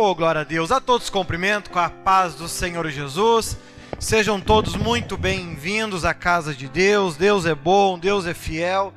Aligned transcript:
Oh, 0.00 0.14
glória 0.14 0.42
a 0.42 0.44
Deus. 0.44 0.70
A 0.70 0.80
todos 0.80 1.10
cumprimento 1.10 1.70
com 1.70 1.80
a 1.80 1.90
paz 1.90 2.36
do 2.36 2.46
Senhor 2.46 2.88
Jesus. 2.88 3.58
Sejam 3.98 4.40
todos 4.40 4.76
muito 4.76 5.16
bem-vindos 5.16 6.04
à 6.04 6.14
casa 6.14 6.54
de 6.54 6.68
Deus. 6.68 7.16
Deus 7.16 7.44
é 7.44 7.52
bom, 7.52 7.98
Deus 7.98 8.24
é 8.24 8.32
fiel 8.32 8.94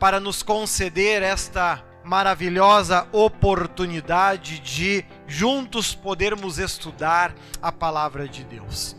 para 0.00 0.18
nos 0.18 0.42
conceder 0.42 1.22
esta 1.22 1.84
maravilhosa 2.02 3.06
oportunidade 3.12 4.58
de 4.60 5.04
juntos 5.26 5.94
podermos 5.94 6.58
estudar 6.58 7.34
a 7.60 7.70
palavra 7.70 8.26
de 8.26 8.42
Deus. 8.42 8.96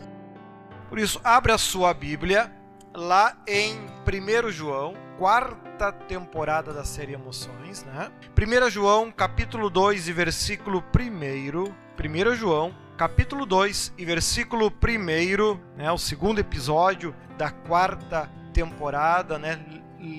Por 0.88 1.00
isso, 1.00 1.20
abra 1.24 1.56
a 1.56 1.58
sua 1.58 1.92
Bíblia 1.92 2.48
lá 2.94 3.36
em 3.48 3.76
1 4.06 4.52
João, 4.52 4.94
quarta 5.18 5.63
temporada 5.92 6.72
da 6.72 6.84
série 6.84 7.12
Emoções, 7.12 7.84
né? 7.84 8.10
1 8.38 8.70
João, 8.70 9.10
capítulo 9.10 9.68
2 9.68 10.08
e 10.08 10.12
versículo 10.12 10.82
1. 10.94 12.30
1 12.30 12.34
João, 12.34 12.74
capítulo 12.96 13.44
2 13.44 13.94
e 13.98 14.04
versículo 14.04 14.68
1, 14.68 15.60
né? 15.76 15.90
O 15.90 15.98
segundo 15.98 16.38
episódio 16.38 17.14
da 17.36 17.50
quarta 17.50 18.30
temporada, 18.52 19.38
né? 19.38 19.58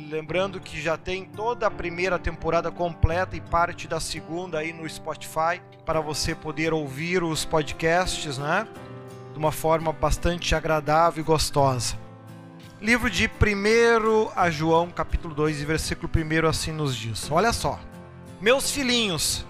Lembrando 0.09 0.59
que 0.59 0.81
já 0.81 0.97
tem 0.97 1.25
toda 1.25 1.67
a 1.67 1.71
primeira 1.71 2.19
temporada 2.19 2.71
completa 2.71 3.35
e 3.35 3.41
parte 3.41 3.87
da 3.87 3.99
segunda 3.99 4.59
aí 4.59 4.73
no 4.73 4.87
Spotify 4.89 5.61
para 5.85 6.01
você 6.01 6.35
poder 6.35 6.73
ouvir 6.73 7.23
os 7.23 7.45
podcasts, 7.45 8.37
né? 8.37 8.67
De 9.31 9.37
uma 9.37 9.51
forma 9.51 9.93
bastante 9.93 10.55
agradável 10.55 11.21
e 11.21 11.25
gostosa. 11.25 12.04
Livro 12.85 13.09
de 13.09 13.25
1 13.27 14.29
a 14.35 14.51
João, 14.51 14.91
capítulo 14.91 15.33
2, 15.33 15.59
e 15.59 15.65
versículo 15.65 16.07
1 16.15 16.47
assim 16.47 16.71
nos 16.71 16.95
diz: 16.95 17.31
Olha 17.31 17.51
só. 17.51 17.79
Meus 18.39 18.69
filhinhos, 18.69 19.43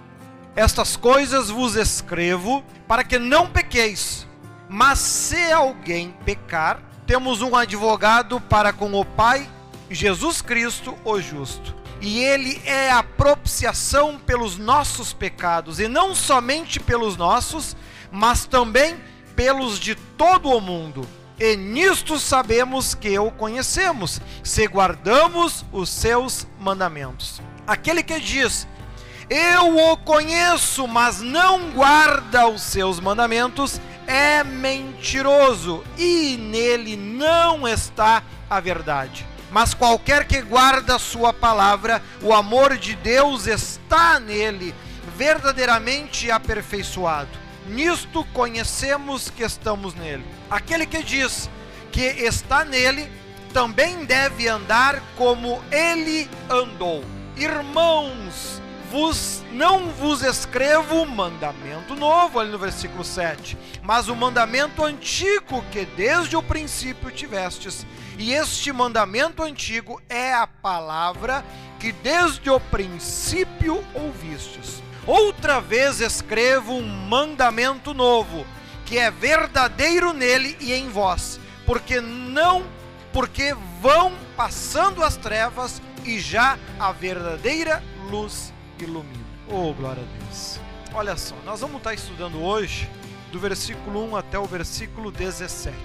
estas 0.56 0.96
coisas 0.96 1.50
vos 1.50 1.76
escrevo 1.76 2.64
para 2.88 3.04
que 3.04 3.18
não 3.18 3.46
pequeis. 3.46 4.26
Mas 4.70 5.00
se 5.00 5.52
alguém 5.52 6.14
pecar, 6.24 6.80
temos 7.06 7.42
um 7.42 7.54
advogado 7.54 8.40
para 8.40 8.72
com 8.72 8.90
o 8.94 9.04
Pai, 9.04 9.46
Jesus 9.90 10.40
Cristo, 10.40 10.96
o 11.04 11.20
justo. 11.20 11.76
E 12.00 12.20
ele 12.20 12.58
é 12.64 12.90
a 12.90 13.02
propiciação 13.02 14.18
pelos 14.18 14.56
nossos 14.56 15.12
pecados, 15.12 15.78
e 15.78 15.88
não 15.88 16.14
somente 16.14 16.80
pelos 16.80 17.18
nossos, 17.18 17.76
mas 18.10 18.46
também 18.46 18.96
pelos 19.36 19.78
de 19.78 19.94
todo 19.94 20.48
o 20.48 20.58
mundo. 20.58 21.06
E 21.38 21.54
nisto 21.54 22.18
sabemos 22.18 22.94
que 22.94 23.18
o 23.18 23.30
conhecemos, 23.30 24.20
se 24.42 24.66
guardamos 24.66 25.66
os 25.70 25.90
seus 25.90 26.46
mandamentos. 26.58 27.42
Aquele 27.66 28.02
que 28.02 28.18
diz: 28.18 28.66
Eu 29.28 29.76
o 29.76 29.96
conheço, 29.98 30.88
mas 30.88 31.20
não 31.20 31.72
guarda 31.72 32.48
os 32.48 32.62
seus 32.62 32.98
mandamentos, 32.98 33.78
é 34.06 34.42
mentiroso, 34.42 35.84
e 35.98 36.38
nele 36.38 36.96
não 36.96 37.68
está 37.68 38.22
a 38.48 38.58
verdade. 38.58 39.26
Mas 39.50 39.74
qualquer 39.74 40.26
que 40.26 40.40
guarda 40.40 40.96
a 40.96 40.98
sua 40.98 41.34
palavra, 41.34 42.02
o 42.22 42.32
amor 42.32 42.78
de 42.78 42.94
Deus 42.96 43.46
está 43.46 44.18
nele, 44.18 44.74
verdadeiramente 45.16 46.30
aperfeiçoado. 46.30 47.45
Nisto 47.68 48.24
conhecemos 48.32 49.30
que 49.30 49.42
estamos 49.42 49.94
nele. 49.94 50.24
Aquele 50.50 50.86
que 50.86 51.02
diz 51.02 51.50
que 51.90 52.00
está 52.00 52.64
nele, 52.64 53.10
também 53.52 54.04
deve 54.04 54.48
andar 54.48 55.02
como 55.16 55.62
ele 55.72 56.28
andou. 56.50 57.02
Irmãos, 57.36 58.60
vos 58.90 59.42
não 59.52 59.88
vos 59.90 60.22
escrevo 60.22 61.06
mandamento 61.06 61.94
novo, 61.94 62.38
ali 62.38 62.50
no 62.50 62.58
versículo 62.58 63.02
7, 63.02 63.56
mas 63.82 64.08
o 64.08 64.14
mandamento 64.14 64.84
antigo 64.84 65.64
que 65.72 65.84
desde 65.84 66.36
o 66.36 66.42
princípio 66.42 67.10
tivestes 67.10 67.86
e 68.18 68.32
este 68.32 68.72
mandamento 68.72 69.42
antigo 69.42 70.00
é 70.08 70.32
a 70.32 70.46
palavra 70.46 71.44
que 71.78 71.92
desde 71.92 72.48
o 72.48 72.60
princípio 72.60 73.84
ouvistes. 73.94 74.82
Outra 75.06 75.60
vez 75.60 76.00
escrevo 76.00 76.72
um 76.72 76.82
mandamento 76.82 77.94
novo, 77.94 78.44
que 78.84 78.98
é 78.98 79.08
verdadeiro 79.10 80.12
nele 80.12 80.56
e 80.60 80.72
em 80.72 80.88
vós, 80.88 81.38
porque 81.64 82.00
não, 82.00 82.64
porque 83.12 83.54
vão 83.80 84.12
passando 84.36 85.04
as 85.04 85.16
trevas 85.16 85.80
e 86.04 86.18
já 86.18 86.58
a 86.78 86.90
verdadeira 86.90 87.82
luz 88.10 88.52
ilumina. 88.80 89.24
Oh, 89.48 89.72
glória 89.74 90.02
a 90.02 90.24
Deus. 90.24 90.60
Olha 90.92 91.16
só, 91.16 91.36
nós 91.44 91.60
vamos 91.60 91.76
estar 91.76 91.94
estudando 91.94 92.42
hoje 92.42 92.90
do 93.30 93.38
versículo 93.38 94.04
1 94.10 94.16
até 94.16 94.38
o 94.38 94.44
versículo 94.44 95.12
17. 95.12 95.76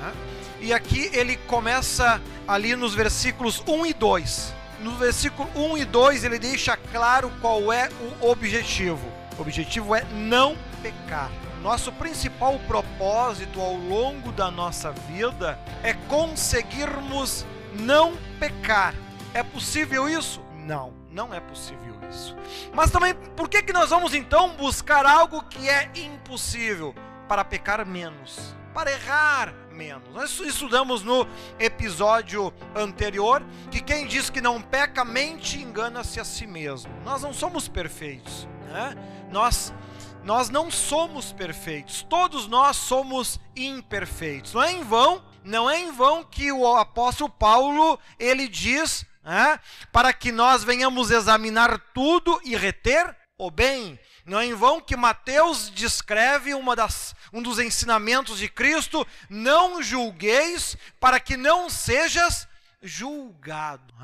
Né? 0.00 0.12
E 0.60 0.72
aqui 0.72 1.10
ele 1.12 1.36
começa 1.48 2.20
ali 2.48 2.74
nos 2.74 2.94
versículos 2.94 3.62
1 3.66 3.86
e 3.86 3.92
2. 3.92 4.54
No 4.84 4.96
versículo 4.96 5.48
1 5.56 5.78
e 5.78 5.84
2 5.86 6.24
ele 6.24 6.38
deixa 6.38 6.76
claro 6.76 7.32
qual 7.40 7.72
é 7.72 7.88
o 8.20 8.28
objetivo. 8.28 9.10
O 9.38 9.40
objetivo 9.40 9.94
é 9.94 10.04
não 10.12 10.58
pecar. 10.82 11.30
Nosso 11.62 11.90
principal 11.90 12.58
propósito 12.68 13.62
ao 13.62 13.72
longo 13.72 14.30
da 14.30 14.50
nossa 14.50 14.92
vida 14.92 15.58
é 15.82 15.94
conseguirmos 15.94 17.46
não 17.72 18.12
pecar. 18.38 18.94
É 19.32 19.42
possível 19.42 20.06
isso? 20.06 20.44
Não, 20.54 20.92
não 21.10 21.32
é 21.32 21.40
possível 21.40 21.98
isso. 22.10 22.36
Mas 22.74 22.90
também, 22.90 23.14
por 23.14 23.48
que, 23.48 23.62
que 23.62 23.72
nós 23.72 23.88
vamos 23.88 24.12
então 24.12 24.50
buscar 24.50 25.06
algo 25.06 25.44
que 25.44 25.66
é 25.66 25.90
impossível? 25.94 26.94
Para 27.26 27.42
pecar 27.42 27.86
menos 27.86 28.54
para 28.74 28.90
errar 28.90 29.54
menos. 29.74 30.08
Nós 30.14 30.38
estudamos 30.40 31.02
no 31.02 31.26
episódio 31.58 32.54
anterior 32.74 33.42
que 33.70 33.80
quem 33.80 34.06
diz 34.06 34.30
que 34.30 34.40
não 34.40 34.62
peca 34.62 35.04
mente 35.04 35.58
engana-se 35.58 36.20
a 36.20 36.24
si 36.24 36.46
mesmo. 36.46 36.92
Nós 37.04 37.22
não 37.22 37.34
somos 37.34 37.68
perfeitos, 37.68 38.48
né? 38.68 38.96
Nós 39.30 39.74
nós 40.22 40.48
não 40.48 40.70
somos 40.70 41.32
perfeitos. 41.32 42.02
Todos 42.08 42.46
nós 42.48 42.78
somos 42.78 43.38
imperfeitos. 43.54 44.54
Não 44.54 44.62
é 44.62 44.72
em 44.72 44.82
vão, 44.82 45.22
não 45.44 45.68
é 45.68 45.78
em 45.78 45.92
vão 45.92 46.24
que 46.24 46.50
o 46.50 46.66
apóstolo 46.76 47.28
Paulo 47.28 47.98
ele 48.18 48.48
diz, 48.48 49.04
né, 49.22 49.60
para 49.92 50.14
que 50.14 50.32
nós 50.32 50.64
venhamos 50.64 51.10
examinar 51.10 51.78
tudo 51.92 52.40
e 52.42 52.56
reter 52.56 53.14
o 53.36 53.50
bem. 53.50 53.98
Não 54.24 54.40
é 54.40 54.46
em 54.46 54.54
vão 54.54 54.80
que 54.80 54.96
Mateus 54.96 55.70
descreve 55.70 56.54
uma 56.54 56.74
das, 56.74 57.14
um 57.32 57.42
dos 57.42 57.58
ensinamentos 57.58 58.38
de 58.38 58.48
Cristo: 58.48 59.06
não 59.28 59.82
julgueis 59.82 60.76
para 60.98 61.20
que 61.20 61.36
não 61.36 61.68
sejas 61.68 62.48
julgado. 62.82 63.94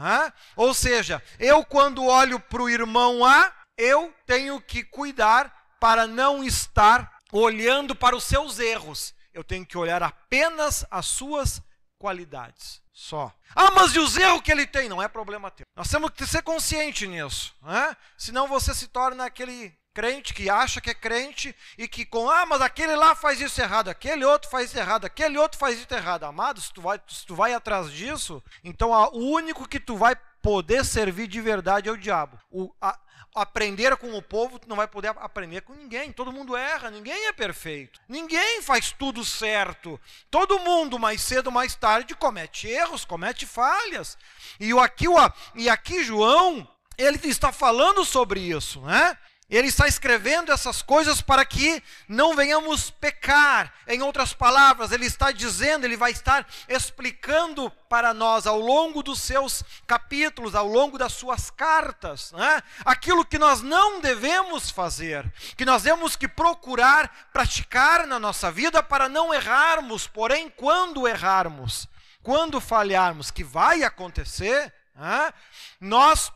Ou 0.56 0.74
seja, 0.74 1.22
eu 1.38 1.64
quando 1.64 2.04
olho 2.04 2.38
para 2.38 2.62
o 2.62 2.68
irmão 2.68 3.24
A, 3.24 3.52
eu 3.76 4.14
tenho 4.26 4.60
que 4.60 4.82
cuidar 4.82 5.74
para 5.78 6.06
não 6.06 6.44
estar 6.44 7.18
olhando 7.32 7.94
para 7.94 8.16
os 8.16 8.24
seus 8.24 8.58
erros. 8.58 9.14
Eu 9.32 9.42
tenho 9.42 9.64
que 9.64 9.78
olhar 9.78 10.02
apenas 10.02 10.84
as 10.90 11.06
suas 11.06 11.62
qualidades. 11.98 12.82
Só. 12.92 13.32
Ah, 13.54 13.70
mas 13.70 13.94
e 13.94 13.98
os 13.98 14.18
erros 14.18 14.42
que 14.42 14.52
ele 14.52 14.66
tem? 14.66 14.86
Não 14.86 15.02
é 15.02 15.08
problema 15.08 15.50
teu. 15.50 15.64
Nós 15.74 15.88
temos 15.88 16.10
que 16.10 16.26
ser 16.26 16.42
consciente 16.42 17.06
nisso. 17.06 17.54
Né? 17.62 17.96
Senão 18.18 18.46
você 18.46 18.74
se 18.74 18.88
torna 18.88 19.24
aquele 19.24 19.74
crente 19.92 20.32
que 20.32 20.48
acha 20.48 20.80
que 20.80 20.90
é 20.90 20.94
crente 20.94 21.54
e 21.76 21.88
que 21.88 22.04
com 22.04 22.30
ah, 22.30 22.46
mas 22.46 22.60
aquele 22.60 22.94
lá 22.94 23.14
faz 23.14 23.40
isso 23.40 23.60
errado, 23.60 23.88
aquele 23.88 24.24
outro 24.24 24.50
faz 24.50 24.70
isso 24.70 24.78
errado, 24.78 25.04
aquele 25.04 25.38
outro 25.38 25.58
faz 25.58 25.78
isso 25.78 25.94
errado. 25.94 26.24
Amado, 26.24 26.60
se 26.60 26.72
tu 26.72 26.80
vai, 26.80 27.00
se 27.08 27.26
tu 27.26 27.34
vai 27.34 27.52
atrás 27.52 27.90
disso, 27.90 28.42
então 28.62 28.90
o 29.12 29.30
único 29.30 29.68
que 29.68 29.80
tu 29.80 29.96
vai 29.96 30.16
poder 30.42 30.84
servir 30.84 31.26
de 31.26 31.40
verdade 31.40 31.88
é 31.88 31.92
o 31.92 31.98
diabo. 31.98 32.38
O, 32.50 32.72
a, 32.80 32.98
aprender 33.34 33.96
com 33.96 34.16
o 34.16 34.22
povo, 34.22 34.58
tu 34.58 34.68
não 34.68 34.76
vai 34.76 34.88
poder 34.88 35.08
aprender 35.16 35.60
com 35.62 35.74
ninguém. 35.74 36.12
Todo 36.12 36.32
mundo 36.32 36.56
erra, 36.56 36.90
ninguém 36.90 37.26
é 37.26 37.32
perfeito. 37.32 38.00
Ninguém 38.08 38.62
faz 38.62 38.92
tudo 38.92 39.24
certo. 39.24 40.00
Todo 40.30 40.58
mundo, 40.60 40.98
mais 40.98 41.22
cedo 41.22 41.46
ou 41.46 41.52
mais 41.52 41.74
tarde, 41.74 42.14
comete 42.14 42.68
erros, 42.68 43.04
comete 43.04 43.46
falhas. 43.46 44.18
E 44.58 44.72
aqui, 44.78 45.06
e 45.54 45.68
aqui 45.68 46.02
João, 46.02 46.66
ele 46.98 47.18
está 47.24 47.52
falando 47.52 48.04
sobre 48.04 48.40
isso, 48.40 48.80
né? 48.82 49.16
Ele 49.50 49.66
está 49.66 49.88
escrevendo 49.88 50.52
essas 50.52 50.80
coisas 50.80 51.20
para 51.20 51.44
que 51.44 51.82
não 52.08 52.36
venhamos 52.36 52.88
pecar. 52.88 53.74
Em 53.88 54.00
outras 54.00 54.32
palavras, 54.32 54.92
ele 54.92 55.06
está 55.06 55.32
dizendo, 55.32 55.84
ele 55.84 55.96
vai 55.96 56.12
estar 56.12 56.46
explicando 56.68 57.68
para 57.88 58.14
nós 58.14 58.46
ao 58.46 58.60
longo 58.60 59.02
dos 59.02 59.20
seus 59.20 59.64
capítulos, 59.88 60.54
ao 60.54 60.68
longo 60.68 60.96
das 60.96 61.14
suas 61.14 61.50
cartas, 61.50 62.30
né? 62.30 62.62
aquilo 62.84 63.24
que 63.24 63.38
nós 63.38 63.60
não 63.60 64.00
devemos 64.00 64.70
fazer, 64.70 65.28
que 65.56 65.64
nós 65.64 65.82
temos 65.82 66.14
que 66.14 66.28
procurar 66.28 67.28
praticar 67.32 68.06
na 68.06 68.20
nossa 68.20 68.52
vida 68.52 68.80
para 68.80 69.08
não 69.08 69.34
errarmos. 69.34 70.06
Porém, 70.06 70.48
quando 70.48 71.08
errarmos, 71.08 71.88
quando 72.22 72.60
falharmos, 72.60 73.32
que 73.32 73.42
vai 73.42 73.82
acontecer, 73.82 74.72
né? 74.94 75.32
nós 75.80 76.30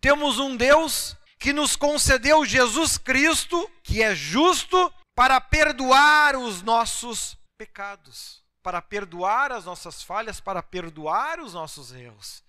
temos 0.00 0.38
um 0.38 0.56
Deus 0.56 1.16
que 1.40 1.54
nos 1.54 1.74
concedeu 1.74 2.44
Jesus 2.44 2.98
Cristo, 2.98 3.68
que 3.82 4.02
é 4.02 4.14
justo, 4.14 4.92
para 5.14 5.40
perdoar 5.40 6.36
os 6.36 6.60
nossos 6.62 7.36
pecados, 7.56 8.44
para 8.62 8.82
perdoar 8.82 9.50
as 9.50 9.64
nossas 9.64 10.02
falhas, 10.02 10.38
para 10.38 10.62
perdoar 10.62 11.40
os 11.40 11.54
nossos 11.54 11.92
erros. 11.92 12.44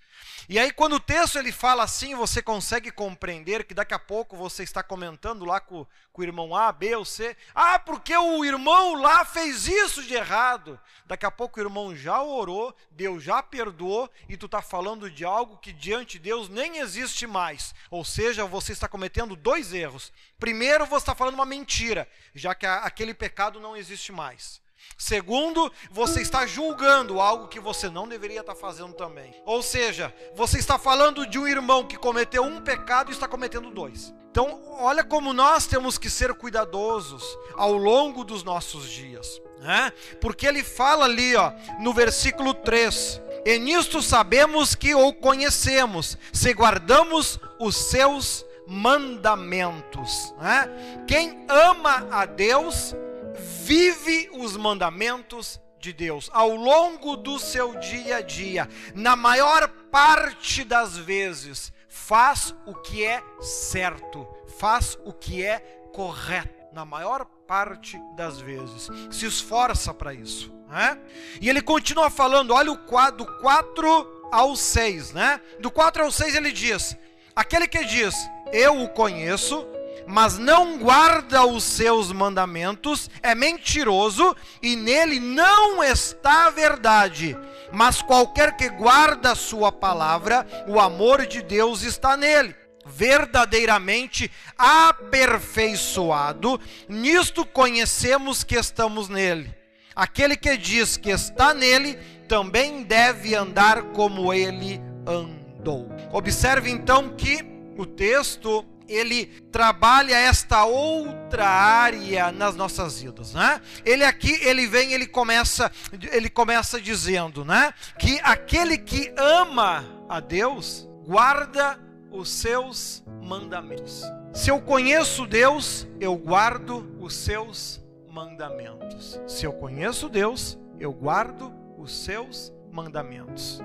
E 0.50 0.60
aí, 0.60 0.72
quando 0.72 0.94
o 0.96 1.00
texto 1.00 1.38
ele 1.38 1.52
fala 1.52 1.84
assim, 1.84 2.16
você 2.16 2.42
consegue 2.42 2.92
compreender 2.92 3.64
que 3.64 3.74
daqui 3.74 3.94
a 3.94 4.00
pouco 4.00 4.36
você 4.36 4.64
está 4.64 4.84
comentando 4.84 5.46
lá 5.46 5.60
com, 5.60 5.86
com 6.12 6.22
o 6.22 6.26
irmão 6.26 6.56
A, 6.56 6.72
B 6.72 6.96
ou 6.96 7.06
C. 7.06 7.36
Ah, 7.54 7.80
porque 7.80 8.16
o 8.16 8.44
irmão 8.44 8.96
lá 8.96 9.24
fez 9.24 9.68
isso 9.68 10.04
de 10.04 10.14
errado. 10.14 10.80
Daqui 11.06 11.26
a 11.26 11.32
pouco 11.32 11.60
o 11.60 11.64
irmão 11.64 11.96
já 11.96 12.22
orou, 12.22 12.76
Deus 12.92 13.24
já 13.24 13.42
perdoou, 13.42 14.10
e 14.28 14.36
tu 14.36 14.46
está 14.46 14.62
falando 14.62 15.10
de 15.10 15.24
algo 15.24 15.58
que 15.58 15.72
diante 15.72 16.18
de 16.18 16.26
Deus 16.26 16.50
nem 16.50 16.78
existe 16.78 17.26
mais. 17.28 17.74
Ou 17.90 18.04
seja, 18.04 18.46
você 18.46 18.72
está 18.72 18.88
cometendo 18.88 19.36
dois 19.36 19.74
erros. 19.74 20.12
Primeiro, 20.40 20.86
você 20.86 21.04
está 21.04 21.16
falando 21.16 21.36
uma 21.36 21.46
mentira, 21.46 22.08
já 22.34 22.54
que 22.54 22.66
aquele 22.66 23.14
pecado 23.14 23.60
não 23.60 23.76
existe 23.76 24.12
mais. 24.12 24.61
Segundo, 24.98 25.72
você 25.90 26.22
está 26.22 26.46
julgando 26.46 27.20
algo 27.20 27.48
que 27.48 27.60
você 27.60 27.90
não 27.90 28.08
deveria 28.08 28.42
estar 28.42 28.56
fazendo 28.56 28.94
também. 28.94 29.34
Ou 29.46 29.62
seja, 29.64 30.14
você 30.36 30.60
está 30.60 30.78
falando 30.78 31.26
de 31.26 31.40
um 31.40 31.48
irmão 31.48 31.86
que 31.86 31.98
cometeu 31.98 32.44
um 32.44 32.62
pecado 32.62 33.10
e 33.10 33.14
está 33.14 33.28
cometendo 33.28 33.72
dois. 33.72 34.14
Então, 34.30 34.62
olha 34.80 35.04
como 35.04 35.34
nós 35.34 35.68
temos 35.68 35.98
que 35.98 36.10
ser 36.10 36.34
cuidadosos 36.34 37.24
ao 37.56 37.74
longo 37.74 38.24
dos 38.24 38.44
nossos 38.44 38.90
dias. 38.90 39.42
Né? 39.60 39.92
Porque 40.20 40.48
ele 40.48 40.64
fala 40.64 41.06
ali 41.06 41.36
ó, 41.36 41.52
no 41.80 41.94
versículo 41.94 42.54
3: 42.54 43.22
E 43.46 43.60
nisto 43.60 44.02
sabemos 44.02 44.74
que 44.74 44.96
o 44.96 45.14
conhecemos, 45.14 46.18
se 46.32 46.54
guardamos 46.54 47.40
os 47.60 47.76
seus 47.76 48.46
mandamentos. 48.66 50.34
Né? 50.40 51.04
Quem 51.08 51.46
ama 51.50 52.08
a 52.10 52.26
Deus, 52.26 52.96
vive 53.42 54.30
os 54.34 54.56
mandamentos 54.56 55.60
de 55.80 55.92
Deus 55.92 56.30
ao 56.32 56.56
longo 56.56 57.18
do 57.18 57.40
seu 57.40 57.78
dia 57.80 58.18
a 58.18 58.22
dia, 58.22 58.70
na 58.94 59.16
maior 59.16 59.68
parte 59.92 60.64
das 60.64 60.96
vezes, 60.96 61.74
faz 61.90 62.56
o 62.66 62.76
que 62.76 63.04
é 63.04 63.22
certo, 63.42 64.28
faz 64.60 64.98
o 65.04 65.12
que 65.12 65.44
é 65.44 65.60
correto, 65.92 66.62
na 66.72 66.86
maior 66.86 67.26
parte 67.48 68.00
das 68.16 68.40
vezes, 68.40 68.90
se 69.10 69.26
esforça 69.26 69.94
para 69.94 70.14
isso. 70.14 70.54
Né? 70.70 70.98
E 71.42 71.50
ele 71.50 71.62
continua 71.62 72.10
falando, 72.10 72.54
olha 72.54 72.72
o 72.72 72.78
quadro 72.78 73.26
4 73.42 74.30
ao 74.32 74.56
6, 74.56 75.12
né? 75.12 75.42
Do 75.60 75.70
4 75.70 76.04
ao 76.04 76.12
6 76.12 76.36
ele 76.36 76.52
diz: 76.52 76.96
aquele 77.36 77.68
que 77.68 77.84
diz, 77.84 78.16
eu 78.54 78.82
o 78.82 78.88
conheço, 78.88 79.68
mas 80.08 80.38
não 80.38 80.78
guarda 80.78 81.46
os 81.46 81.64
seus 81.64 82.12
mandamentos, 82.12 83.10
é 83.22 83.34
mentiroso 83.34 84.36
e 84.62 84.76
nele 84.76 85.20
não 85.20 85.84
está 85.84 86.48
a 86.48 86.50
verdade. 86.50 87.38
Mas 87.72 88.02
qualquer 88.02 88.58
que 88.58 88.70
guarda 88.70 89.32
a 89.32 89.36
sua 89.36 89.72
palavra, 89.72 90.46
o 90.68 90.80
amor 90.80 91.26
de 91.26 91.42
Deus 91.42 91.84
está 91.84 92.18
nele. 92.18 92.56
Verdadeiramente 92.86 94.30
aperfeiçoado, 94.58 96.60
nisto 96.90 97.46
conhecemos 97.46 98.44
que 98.44 98.56
estamos 98.56 99.08
nele. 99.08 99.56
Aquele 99.96 100.36
que 100.36 100.58
diz 100.58 100.98
que 100.98 101.12
está 101.12 101.54
nele, 101.54 101.98
também 102.28 102.84
deve 102.84 103.36
andar 103.36 103.84
como 103.92 104.34
ele 104.34 104.82
andou. 105.06 105.88
Observe 106.12 106.72
então 106.72 107.10
que 107.10 107.46
o 107.78 107.86
texto 107.86 108.66
ele 108.94 109.26
trabalha 109.52 110.16
esta 110.16 110.66
outra 110.66 111.48
área 111.48 112.32
nas 112.32 112.56
nossas 112.56 113.02
vidas, 113.02 113.34
né? 113.34 113.62
Ele 113.86 114.04
aqui, 114.04 114.32
ele 114.44 114.68
vem, 114.68 114.94
ele 114.94 115.08
começa, 115.08 115.72
ele 116.12 116.30
começa 116.30 116.80
dizendo, 116.80 117.46
né, 117.46 117.74
que 117.98 118.20
aquele 118.24 118.78
que 118.78 119.14
ama 119.18 119.86
a 120.10 120.20
Deus 120.20 120.88
guarda 121.06 121.80
os 122.12 122.30
seus 122.30 123.04
mandamentos. 123.22 124.04
Se 124.34 124.50
eu 124.50 124.62
conheço 124.62 125.26
Deus, 125.26 125.88
eu 126.00 126.16
guardo 126.16 126.96
os 127.00 127.14
seus 127.14 127.82
mandamentos. 128.10 129.20
Se 129.28 129.46
eu 129.46 129.54
conheço 129.54 130.10
Deus, 130.10 130.58
eu 130.80 130.92
guardo 130.92 131.54
os 131.78 132.04
seus 132.04 132.54
mandamentos. 132.72 133.62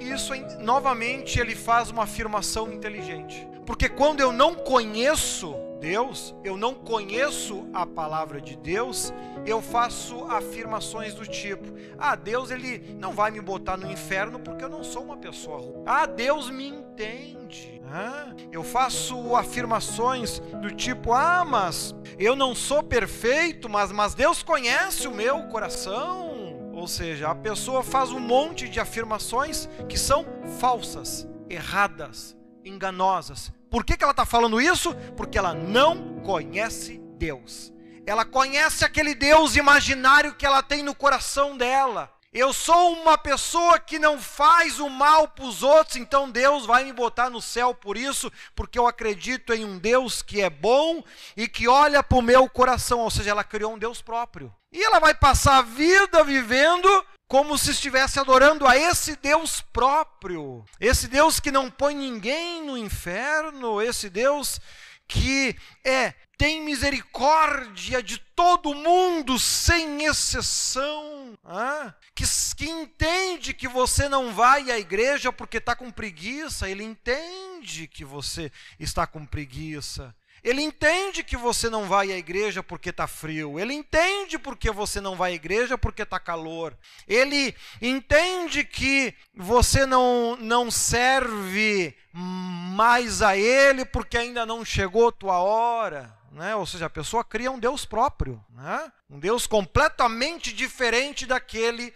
Isso 0.00 0.32
novamente 0.60 1.38
ele 1.38 1.54
faz 1.54 1.90
uma 1.90 2.04
afirmação 2.04 2.72
inteligente. 2.72 3.46
Porque 3.68 3.86
quando 3.86 4.20
eu 4.20 4.32
não 4.32 4.54
conheço 4.54 5.54
Deus, 5.78 6.34
eu 6.42 6.56
não 6.56 6.72
conheço 6.72 7.68
a 7.74 7.84
palavra 7.84 8.40
de 8.40 8.56
Deus, 8.56 9.12
eu 9.44 9.60
faço 9.60 10.24
afirmações 10.24 11.12
do 11.12 11.26
tipo: 11.26 11.74
"Ah, 11.98 12.16
Deus 12.16 12.50
ele 12.50 12.96
não 12.98 13.12
vai 13.12 13.30
me 13.30 13.42
botar 13.42 13.76
no 13.76 13.92
inferno 13.92 14.40
porque 14.40 14.64
eu 14.64 14.70
não 14.70 14.82
sou 14.82 15.02
uma 15.02 15.18
pessoa 15.18 15.58
ruim. 15.58 15.82
Ah, 15.84 16.06
Deus 16.06 16.48
me 16.48 16.66
entende." 16.66 17.82
Ah, 17.92 18.32
eu 18.50 18.64
faço 18.64 19.36
afirmações 19.36 20.38
do 20.62 20.70
tipo: 20.70 21.12
"Ah, 21.12 21.44
mas 21.44 21.94
eu 22.18 22.34
não 22.34 22.54
sou 22.54 22.82
perfeito, 22.82 23.68
mas 23.68 23.92
mas 23.92 24.14
Deus 24.14 24.42
conhece 24.42 25.06
o 25.06 25.14
meu 25.14 25.42
coração." 25.42 26.70
Ou 26.72 26.88
seja, 26.88 27.28
a 27.28 27.34
pessoa 27.34 27.82
faz 27.82 28.12
um 28.12 28.20
monte 28.20 28.66
de 28.66 28.80
afirmações 28.80 29.68
que 29.86 29.98
são 29.98 30.24
falsas, 30.58 31.28
erradas, 31.50 32.34
enganosas, 32.64 33.52
por 33.70 33.84
que, 33.84 33.96
que 33.96 34.02
ela 34.02 34.12
está 34.12 34.24
falando 34.24 34.60
isso? 34.60 34.94
Porque 35.16 35.38
ela 35.38 35.54
não 35.54 36.20
conhece 36.20 37.00
Deus. 37.18 37.72
Ela 38.06 38.24
conhece 38.24 38.84
aquele 38.84 39.14
Deus 39.14 39.56
imaginário 39.56 40.34
que 40.34 40.46
ela 40.46 40.62
tem 40.62 40.82
no 40.82 40.94
coração 40.94 41.56
dela. 41.56 42.10
Eu 42.32 42.52
sou 42.52 42.92
uma 42.92 43.16
pessoa 43.16 43.78
que 43.78 43.98
não 43.98 44.20
faz 44.20 44.78
o 44.78 44.88
mal 44.90 45.28
para 45.28 45.46
os 45.46 45.62
outros, 45.62 45.96
então 45.96 46.30
Deus 46.30 46.66
vai 46.66 46.84
me 46.84 46.92
botar 46.92 47.30
no 47.30 47.40
céu 47.40 47.74
por 47.74 47.96
isso, 47.96 48.30
porque 48.54 48.78
eu 48.78 48.86
acredito 48.86 49.52
em 49.54 49.64
um 49.64 49.78
Deus 49.78 50.20
que 50.20 50.42
é 50.42 50.50
bom 50.50 51.02
e 51.34 51.48
que 51.48 51.66
olha 51.66 52.02
para 52.02 52.18
o 52.18 52.22
meu 52.22 52.48
coração. 52.48 53.00
Ou 53.00 53.10
seja, 53.10 53.30
ela 53.30 53.42
criou 53.42 53.72
um 53.72 53.78
Deus 53.78 54.02
próprio. 54.02 54.54
E 54.70 54.82
ela 54.82 55.00
vai 55.00 55.14
passar 55.14 55.58
a 55.58 55.62
vida 55.62 56.22
vivendo 56.22 56.88
como 57.28 57.58
se 57.58 57.72
estivesse 57.72 58.18
adorando 58.18 58.66
a 58.66 58.76
esse 58.76 59.14
Deus 59.14 59.60
próprio, 59.60 60.64
esse 60.80 61.06
Deus 61.06 61.38
que 61.38 61.52
não 61.52 61.70
põe 61.70 61.94
ninguém 61.94 62.64
no 62.64 62.76
inferno, 62.76 63.82
esse 63.82 64.08
Deus 64.08 64.58
que 65.06 65.54
é 65.84 66.14
tem 66.38 66.62
misericórdia 66.62 68.00
de 68.00 68.16
todo 68.16 68.74
mundo 68.74 69.38
sem 69.40 70.04
exceção, 70.04 71.36
ah, 71.44 71.92
que, 72.14 72.22
que 72.56 72.70
entende 72.70 73.52
que 73.52 73.66
você 73.66 74.08
não 74.08 74.32
vai 74.32 74.70
à 74.70 74.78
igreja 74.78 75.32
porque 75.32 75.56
está 75.56 75.74
com 75.74 75.90
preguiça, 75.90 76.70
ele 76.70 76.84
entende 76.84 77.88
que 77.88 78.04
você 78.04 78.52
está 78.78 79.04
com 79.04 79.26
preguiça. 79.26 80.14
Ele 80.42 80.62
entende 80.62 81.22
que 81.22 81.36
você 81.36 81.68
não 81.68 81.86
vai 81.86 82.12
à 82.12 82.16
igreja 82.16 82.62
porque 82.62 82.90
está 82.90 83.06
frio. 83.06 83.58
Ele 83.58 83.74
entende 83.74 84.38
porque 84.38 84.70
você 84.70 85.00
não 85.00 85.16
vai 85.16 85.32
à 85.32 85.34
igreja 85.34 85.76
porque 85.76 86.02
está 86.02 86.18
calor. 86.18 86.76
Ele 87.06 87.54
entende 87.80 88.64
que 88.64 89.14
você 89.34 89.86
não, 89.86 90.36
não 90.36 90.70
serve 90.70 91.96
mais 92.12 93.22
a 93.22 93.36
Ele 93.36 93.84
porque 93.84 94.16
ainda 94.16 94.46
não 94.46 94.64
chegou 94.64 95.08
a 95.08 95.12
tua 95.12 95.38
hora. 95.38 96.16
Né? 96.30 96.54
Ou 96.54 96.66
seja, 96.66 96.86
a 96.86 96.90
pessoa 96.90 97.24
cria 97.24 97.50
um 97.50 97.58
Deus 97.58 97.84
próprio, 97.84 98.44
né? 98.50 98.92
um 99.10 99.18
Deus 99.18 99.46
completamente 99.46 100.52
diferente 100.52 101.26
daquele 101.26 101.92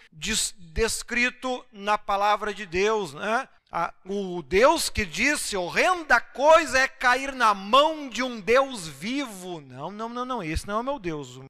descrito 0.58 1.64
na 1.70 1.98
palavra 1.98 2.52
de 2.52 2.66
Deus. 2.66 3.12
Né? 3.14 3.48
O 4.04 4.42
Deus 4.42 4.90
que 4.90 5.04
disse: 5.04 5.56
horrenda 5.56 6.20
coisa 6.20 6.78
é 6.78 6.88
cair 6.88 7.32
na 7.32 7.54
mão 7.54 8.08
de 8.08 8.22
um 8.22 8.40
Deus 8.40 8.86
vivo. 8.86 9.60
Não, 9.60 9.90
não, 9.90 10.08
não, 10.08 10.24
não. 10.24 10.42
Esse 10.42 10.66
não 10.66 10.76
é 10.76 10.80
o 10.80 10.84
meu 10.84 10.98
Deus. 10.98 11.36
O 11.36 11.46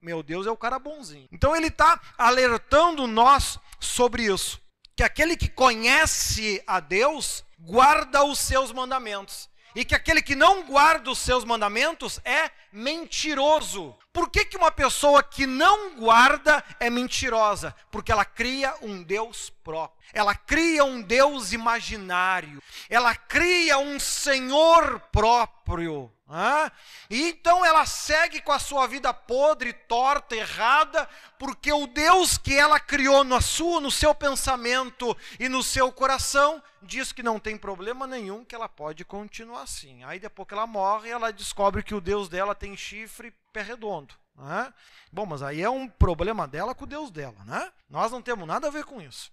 meu 0.00 0.22
Deus 0.22 0.46
é 0.46 0.50
o 0.50 0.56
cara 0.56 0.78
bonzinho. 0.78 1.28
Então 1.32 1.56
ele 1.56 1.68
está 1.68 1.98
alertando 2.18 3.06
nós 3.06 3.58
sobre 3.80 4.24
isso. 4.24 4.60
Que 4.94 5.02
aquele 5.02 5.36
que 5.36 5.48
conhece 5.48 6.62
a 6.66 6.78
Deus 6.78 7.42
guarda 7.58 8.22
os 8.24 8.38
seus 8.38 8.70
mandamentos. 8.70 9.48
E 9.74 9.86
que 9.86 9.94
aquele 9.94 10.20
que 10.20 10.36
não 10.36 10.64
guarda 10.64 11.10
os 11.10 11.18
seus 11.18 11.44
mandamentos 11.44 12.20
é 12.24 12.50
mentiroso. 12.70 13.96
Por 14.12 14.28
que, 14.28 14.44
que 14.44 14.58
uma 14.58 14.70
pessoa 14.70 15.22
que 15.22 15.46
não 15.46 15.96
guarda 15.96 16.62
é 16.78 16.90
mentirosa? 16.90 17.74
Porque 17.90 18.12
ela 18.12 18.26
cria 18.26 18.74
um 18.82 19.02
Deus 19.02 19.48
próprio. 19.62 19.98
ela 20.12 20.34
cria 20.34 20.84
um 20.84 21.00
Deus 21.00 21.52
imaginário, 21.52 22.62
ela 22.88 23.14
cria 23.14 23.78
um 23.78 23.98
Senhor 23.98 25.00
próprio. 25.12 26.12
Ah, 26.34 26.72
e 27.10 27.28
então 27.28 27.62
ela 27.62 27.84
segue 27.84 28.40
com 28.40 28.52
a 28.52 28.58
sua 28.58 28.86
vida 28.86 29.12
podre, 29.12 29.70
torta, 29.74 30.34
errada, 30.34 31.06
porque 31.38 31.70
o 31.70 31.86
Deus 31.86 32.38
que 32.38 32.54
ela 32.54 32.80
criou 32.80 33.22
na 33.22 33.42
sua, 33.42 33.82
no 33.82 33.90
seu 33.90 34.14
pensamento 34.14 35.14
e 35.38 35.46
no 35.46 35.62
seu 35.62 35.92
coração 35.92 36.62
diz 36.80 37.12
que 37.12 37.22
não 37.22 37.38
tem 37.38 37.58
problema 37.58 38.06
nenhum, 38.06 38.46
que 38.46 38.54
ela 38.54 38.66
pode 38.66 39.04
continuar 39.04 39.62
assim. 39.62 40.02
Aí 40.04 40.18
depois 40.18 40.48
que 40.48 40.54
ela 40.54 40.66
morre, 40.66 41.10
ela 41.10 41.30
descobre 41.30 41.82
que 41.82 41.94
o 41.94 42.00
Deus 42.00 42.30
dela 42.30 42.54
tem 42.54 42.74
chifre 42.78 43.28
e 43.28 43.34
pé 43.52 43.60
redondo. 43.60 44.14
Né? 44.34 44.72
Bom, 45.12 45.26
mas 45.26 45.42
aí 45.42 45.60
é 45.60 45.68
um 45.68 45.86
problema 45.86 46.48
dela 46.48 46.74
com 46.74 46.84
o 46.84 46.88
Deus 46.88 47.10
dela, 47.10 47.44
né? 47.44 47.70
Nós 47.90 48.10
não 48.10 48.22
temos 48.22 48.48
nada 48.48 48.68
a 48.68 48.70
ver 48.70 48.84
com 48.84 49.02
isso. 49.02 49.30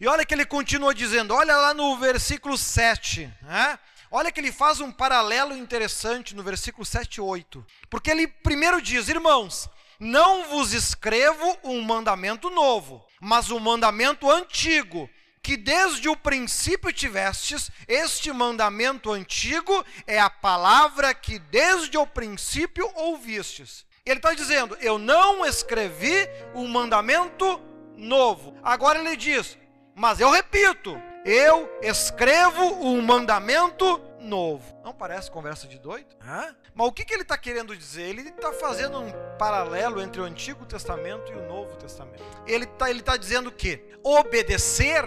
E 0.00 0.06
olha 0.06 0.24
que 0.24 0.34
ele 0.34 0.44
continua 0.44 0.94
dizendo, 0.94 1.34
olha 1.34 1.56
lá 1.56 1.74
no 1.74 1.96
versículo 1.96 2.56
7, 2.56 3.32
né? 3.42 3.78
Olha 4.10 4.32
que 4.32 4.40
ele 4.40 4.50
faz 4.50 4.80
um 4.80 4.90
paralelo 4.90 5.56
interessante 5.56 6.34
no 6.34 6.42
versículo 6.42 6.84
7 6.84 7.16
e 7.16 7.20
8. 7.20 7.64
Porque 7.88 8.10
ele 8.10 8.26
primeiro 8.26 8.82
diz: 8.82 9.08
Irmãos, 9.08 9.68
não 10.00 10.48
vos 10.48 10.72
escrevo 10.72 11.58
um 11.62 11.80
mandamento 11.80 12.50
novo, 12.50 13.04
mas 13.20 13.50
um 13.52 13.60
mandamento 13.60 14.28
antigo, 14.28 15.08
que 15.40 15.56
desde 15.56 16.08
o 16.08 16.16
princípio 16.16 16.92
tivestes, 16.92 17.70
este 17.86 18.32
mandamento 18.32 19.12
antigo 19.12 19.84
é 20.08 20.18
a 20.18 20.28
palavra 20.28 21.14
que 21.14 21.38
desde 21.38 21.96
o 21.96 22.06
princípio 22.06 22.90
ouvistes. 22.96 23.86
Ele 24.04 24.18
está 24.18 24.34
dizendo: 24.34 24.76
Eu 24.80 24.98
não 24.98 25.46
escrevi 25.46 26.28
um 26.52 26.66
mandamento 26.66 27.60
novo. 28.00 28.54
Agora 28.62 28.98
ele 28.98 29.16
diz: 29.16 29.56
Mas 29.94 30.20
eu 30.20 30.30
repito, 30.30 31.00
eu 31.24 31.68
escrevo 31.82 32.62
um 32.84 33.00
mandamento 33.02 34.00
novo. 34.20 34.64
Não 34.84 34.92
parece 34.92 35.30
conversa 35.30 35.66
de 35.66 35.78
doido? 35.78 36.16
Hã? 36.22 36.54
Mas 36.74 36.86
o 36.86 36.92
que, 36.92 37.04
que 37.04 37.12
ele 37.12 37.22
está 37.22 37.36
querendo 37.36 37.76
dizer? 37.76 38.02
Ele 38.02 38.22
está 38.22 38.52
fazendo 38.52 39.00
um 39.00 39.10
paralelo 39.38 40.00
entre 40.00 40.20
o 40.20 40.24
Antigo 40.24 40.64
Testamento 40.66 41.32
e 41.32 41.36
o 41.36 41.46
Novo 41.46 41.76
Testamento. 41.76 42.22
Ele 42.46 42.64
está 42.64 42.90
ele 42.90 43.02
tá 43.02 43.16
dizendo 43.16 43.52
que 43.52 43.82
obedecer 44.02 45.04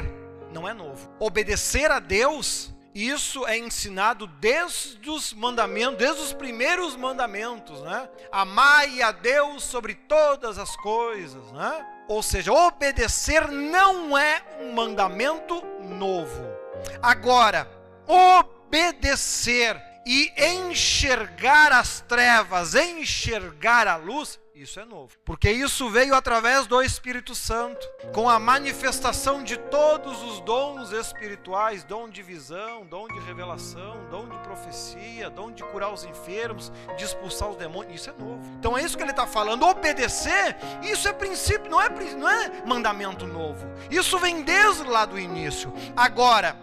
não 0.53 0.69
é 0.69 0.73
novo. 0.73 1.11
Obedecer 1.19 1.89
a 1.89 1.99
Deus, 1.99 2.71
isso 2.93 3.45
é 3.47 3.57
ensinado 3.57 4.27
desde 4.27 5.09
os 5.09 5.33
mandamentos, 5.33 5.97
desde 5.97 6.21
os 6.21 6.33
primeiros 6.33 6.95
mandamentos, 6.95 7.81
né? 7.81 8.07
Amai 8.31 9.01
a 9.01 9.11
Deus 9.11 9.63
sobre 9.63 9.95
todas 9.95 10.59
as 10.59 10.75
coisas, 10.77 11.51
né? 11.51 11.92
Ou 12.07 12.21
seja, 12.21 12.51
obedecer 12.51 13.47
não 13.47 14.17
é 14.17 14.41
um 14.61 14.73
mandamento 14.73 15.63
novo. 15.81 16.45
Agora, 17.01 17.69
obedecer 18.07 19.81
e 20.05 20.31
enxergar 20.37 21.71
as 21.71 22.01
trevas, 22.01 22.75
enxergar 22.75 23.87
a 23.87 23.95
luz, 23.95 24.39
isso 24.63 24.79
é 24.79 24.85
novo. 24.85 25.11
Porque 25.25 25.51
isso 25.51 25.89
veio 25.89 26.15
através 26.15 26.65
do 26.65 26.81
Espírito 26.81 27.35
Santo, 27.35 27.87
com 28.13 28.29
a 28.29 28.39
manifestação 28.39 29.43
de 29.43 29.57
todos 29.57 30.21
os 30.23 30.39
dons 30.41 30.91
espirituais, 30.91 31.83
dom 31.83 32.09
de 32.09 32.21
visão, 32.21 32.85
dom 32.85 33.07
de 33.07 33.19
revelação, 33.19 33.97
dom 34.09 34.27
de 34.27 34.37
profecia, 34.39 35.29
dom 35.29 35.51
de 35.51 35.63
curar 35.63 35.93
os 35.93 36.03
enfermos, 36.03 36.71
de 36.97 37.03
expulsar 37.03 37.49
os 37.49 37.57
demônios. 37.57 38.01
Isso 38.01 38.09
é 38.09 38.13
novo. 38.13 38.41
Então 38.57 38.77
é 38.77 38.81
isso 38.81 38.97
que 38.97 39.03
ele 39.03 39.11
está 39.11 39.27
falando. 39.27 39.63
Obedecer, 39.63 40.55
isso 40.81 41.07
é 41.07 41.13
princípio, 41.13 41.69
não 41.69 41.81
é, 41.81 41.89
não 41.89 42.29
é 42.29 42.65
mandamento 42.65 43.27
novo. 43.27 43.67
Isso 43.91 44.17
vem 44.17 44.43
desde 44.43 44.83
lá 44.83 45.05
do 45.05 45.19
início. 45.19 45.73
Agora, 45.95 46.57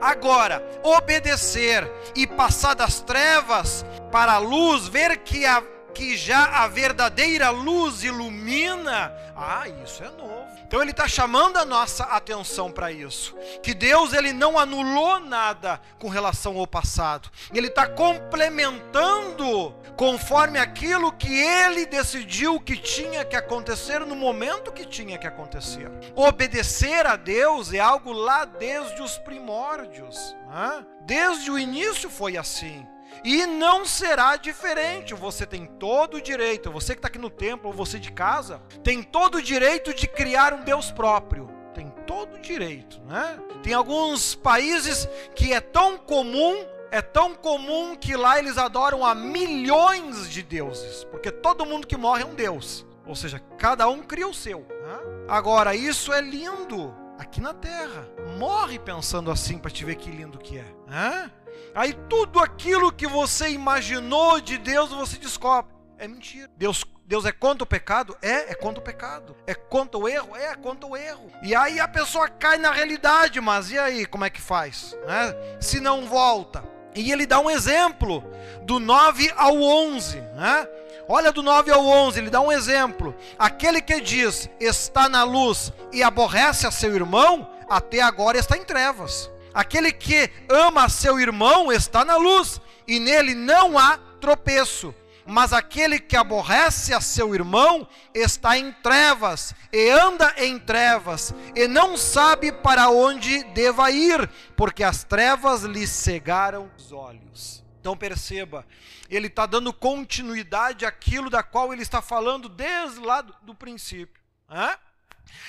Agora, 0.00 0.60
obedecer 0.82 1.88
e 2.16 2.26
passar 2.26 2.74
das 2.74 3.00
trevas 3.00 3.86
para 4.10 4.32
a 4.32 4.38
luz, 4.38 4.88
ver 4.88 5.18
que 5.18 5.46
a 5.46 5.62
que 5.96 6.14
já 6.14 6.62
a 6.62 6.68
verdadeira 6.68 7.48
luz 7.48 8.04
ilumina, 8.04 9.10
ah, 9.34 9.64
isso 9.82 10.04
é 10.04 10.10
novo. 10.10 10.46
Então 10.66 10.82
ele 10.82 10.90
está 10.90 11.08
chamando 11.08 11.56
a 11.56 11.64
nossa 11.64 12.04
atenção 12.04 12.70
para 12.70 12.92
isso, 12.92 13.34
que 13.62 13.72
Deus 13.72 14.12
ele 14.12 14.32
não 14.32 14.58
anulou 14.58 15.18
nada 15.18 15.80
com 15.98 16.08
relação 16.08 16.58
ao 16.58 16.66
passado, 16.66 17.30
ele 17.54 17.68
está 17.68 17.86
complementando 17.86 19.74
conforme 19.96 20.58
aquilo 20.58 21.10
que 21.12 21.32
ele 21.32 21.86
decidiu 21.86 22.60
que 22.60 22.76
tinha 22.76 23.24
que 23.24 23.34
acontecer 23.34 24.00
no 24.00 24.14
momento 24.14 24.72
que 24.72 24.84
tinha 24.84 25.16
que 25.16 25.26
acontecer. 25.26 25.90
Obedecer 26.14 27.06
a 27.06 27.16
Deus 27.16 27.72
é 27.72 27.78
algo 27.78 28.12
lá 28.12 28.44
desde 28.44 29.00
os 29.00 29.16
primórdios, 29.16 30.36
né? 30.46 30.84
desde 31.02 31.50
o 31.50 31.58
início 31.58 32.10
foi 32.10 32.36
assim. 32.36 32.86
E 33.24 33.46
não 33.46 33.84
será 33.84 34.36
diferente. 34.36 35.14
Você 35.14 35.46
tem 35.46 35.66
todo 35.66 36.16
o 36.16 36.20
direito, 36.20 36.70
você 36.70 36.94
que 36.94 36.98
está 36.98 37.08
aqui 37.08 37.18
no 37.18 37.30
templo, 37.30 37.68
ou 37.68 37.72
você 37.72 37.98
de 37.98 38.12
casa, 38.12 38.60
tem 38.82 39.02
todo 39.02 39.36
o 39.36 39.42
direito 39.42 39.94
de 39.94 40.06
criar 40.06 40.52
um 40.52 40.62
Deus 40.62 40.90
próprio. 40.90 41.48
Tem 41.74 41.90
todo 42.06 42.36
o 42.36 42.40
direito, 42.40 43.00
né? 43.02 43.38
Tem 43.62 43.74
alguns 43.74 44.34
países 44.34 45.08
que 45.34 45.52
é 45.52 45.60
tão 45.60 45.98
comum, 45.98 46.64
é 46.90 47.02
tão 47.02 47.34
comum 47.34 47.94
que 47.94 48.16
lá 48.16 48.38
eles 48.38 48.56
adoram 48.56 49.04
a 49.04 49.14
milhões 49.14 50.30
de 50.30 50.42
deuses, 50.42 51.04
porque 51.04 51.30
todo 51.30 51.66
mundo 51.66 51.86
que 51.86 51.96
morre 51.96 52.22
é 52.22 52.26
um 52.26 52.34
deus. 52.34 52.86
Ou 53.06 53.14
seja, 53.14 53.38
cada 53.58 53.88
um 53.88 54.02
cria 54.02 54.26
o 54.26 54.34
seu. 54.34 54.60
Né? 54.60 54.98
Agora, 55.28 55.74
isso 55.74 56.12
é 56.12 56.20
lindo 56.20 56.94
aqui 57.18 57.40
na 57.40 57.54
terra. 57.54 58.08
Morre 58.38 58.78
pensando 58.78 59.30
assim 59.30 59.58
para 59.58 59.70
te 59.70 59.84
ver 59.84 59.96
que 59.96 60.10
lindo 60.10 60.38
que 60.38 60.58
é. 60.58 60.66
Né? 60.86 61.30
Aí 61.74 61.92
tudo 62.08 62.40
aquilo 62.40 62.92
que 62.92 63.06
você 63.06 63.50
imaginou 63.50 64.40
de 64.40 64.58
Deus 64.58 64.90
você 64.90 65.18
descobre. 65.18 65.74
É 65.98 66.06
mentira. 66.06 66.50
Deus, 66.56 66.84
Deus 67.06 67.24
é 67.24 67.32
contra 67.32 67.64
o 67.64 67.66
pecado? 67.66 68.16
É, 68.20 68.52
é 68.52 68.54
contra 68.54 68.80
o 68.80 68.84
pecado. 68.84 69.36
É 69.46 69.54
contra 69.54 69.98
o 69.98 70.08
erro? 70.08 70.36
É, 70.36 70.46
é 70.46 70.54
contra 70.54 70.86
o 70.86 70.96
erro. 70.96 71.30
E 71.42 71.54
aí 71.54 71.80
a 71.80 71.88
pessoa 71.88 72.28
cai 72.28 72.58
na 72.58 72.70
realidade, 72.70 73.40
mas 73.40 73.70
e 73.70 73.78
aí, 73.78 74.04
como 74.06 74.24
é 74.24 74.30
que 74.30 74.40
faz? 74.40 74.96
Né? 75.06 75.34
Se 75.60 75.80
não 75.80 76.06
volta. 76.06 76.64
E 76.94 77.12
ele 77.12 77.26
dá 77.26 77.38
um 77.38 77.50
exemplo 77.50 78.24
do 78.62 78.78
9 78.78 79.32
ao 79.36 79.60
11. 79.60 80.16
Né? 80.20 80.68
Olha 81.08 81.30
do 81.30 81.42
9 81.42 81.70
ao 81.70 81.86
11, 81.86 82.18
ele 82.18 82.30
dá 82.30 82.40
um 82.40 82.50
exemplo. 82.50 83.14
Aquele 83.38 83.80
que 83.80 84.00
diz 84.00 84.50
está 84.58 85.08
na 85.08 85.22
luz 85.22 85.72
e 85.92 86.02
aborrece 86.02 86.66
a 86.66 86.70
seu 86.70 86.94
irmão, 86.94 87.48
até 87.68 88.00
agora 88.00 88.38
está 88.38 88.56
em 88.56 88.64
trevas. 88.64 89.30
Aquele 89.56 89.90
que 89.90 90.30
ama 90.50 90.86
seu 90.86 91.18
irmão 91.18 91.72
está 91.72 92.04
na 92.04 92.18
luz, 92.18 92.60
e 92.86 93.00
nele 93.00 93.34
não 93.34 93.78
há 93.78 93.96
tropeço. 94.20 94.94
Mas 95.24 95.50
aquele 95.50 95.98
que 95.98 96.14
aborrece 96.14 96.92
a 96.92 97.00
seu 97.00 97.34
irmão 97.34 97.88
está 98.12 98.58
em 98.58 98.70
trevas, 98.70 99.54
e 99.72 99.88
anda 99.88 100.34
em 100.36 100.58
trevas, 100.58 101.32
e 101.54 101.66
não 101.66 101.96
sabe 101.96 102.52
para 102.52 102.90
onde 102.90 103.44
deva 103.44 103.90
ir, 103.90 104.28
porque 104.54 104.84
as 104.84 105.04
trevas 105.04 105.62
lhe 105.62 105.86
cegaram 105.86 106.70
os 106.76 106.92
olhos. 106.92 107.64
Então 107.80 107.96
perceba, 107.96 108.62
ele 109.08 109.28
está 109.28 109.46
dando 109.46 109.72
continuidade 109.72 110.84
àquilo 110.84 111.30
da 111.30 111.42
qual 111.42 111.72
ele 111.72 111.80
está 111.80 112.02
falando 112.02 112.46
desde 112.46 113.00
lá 113.00 113.22
do, 113.22 113.54
princípio. 113.54 114.20
Hã? 114.50 114.76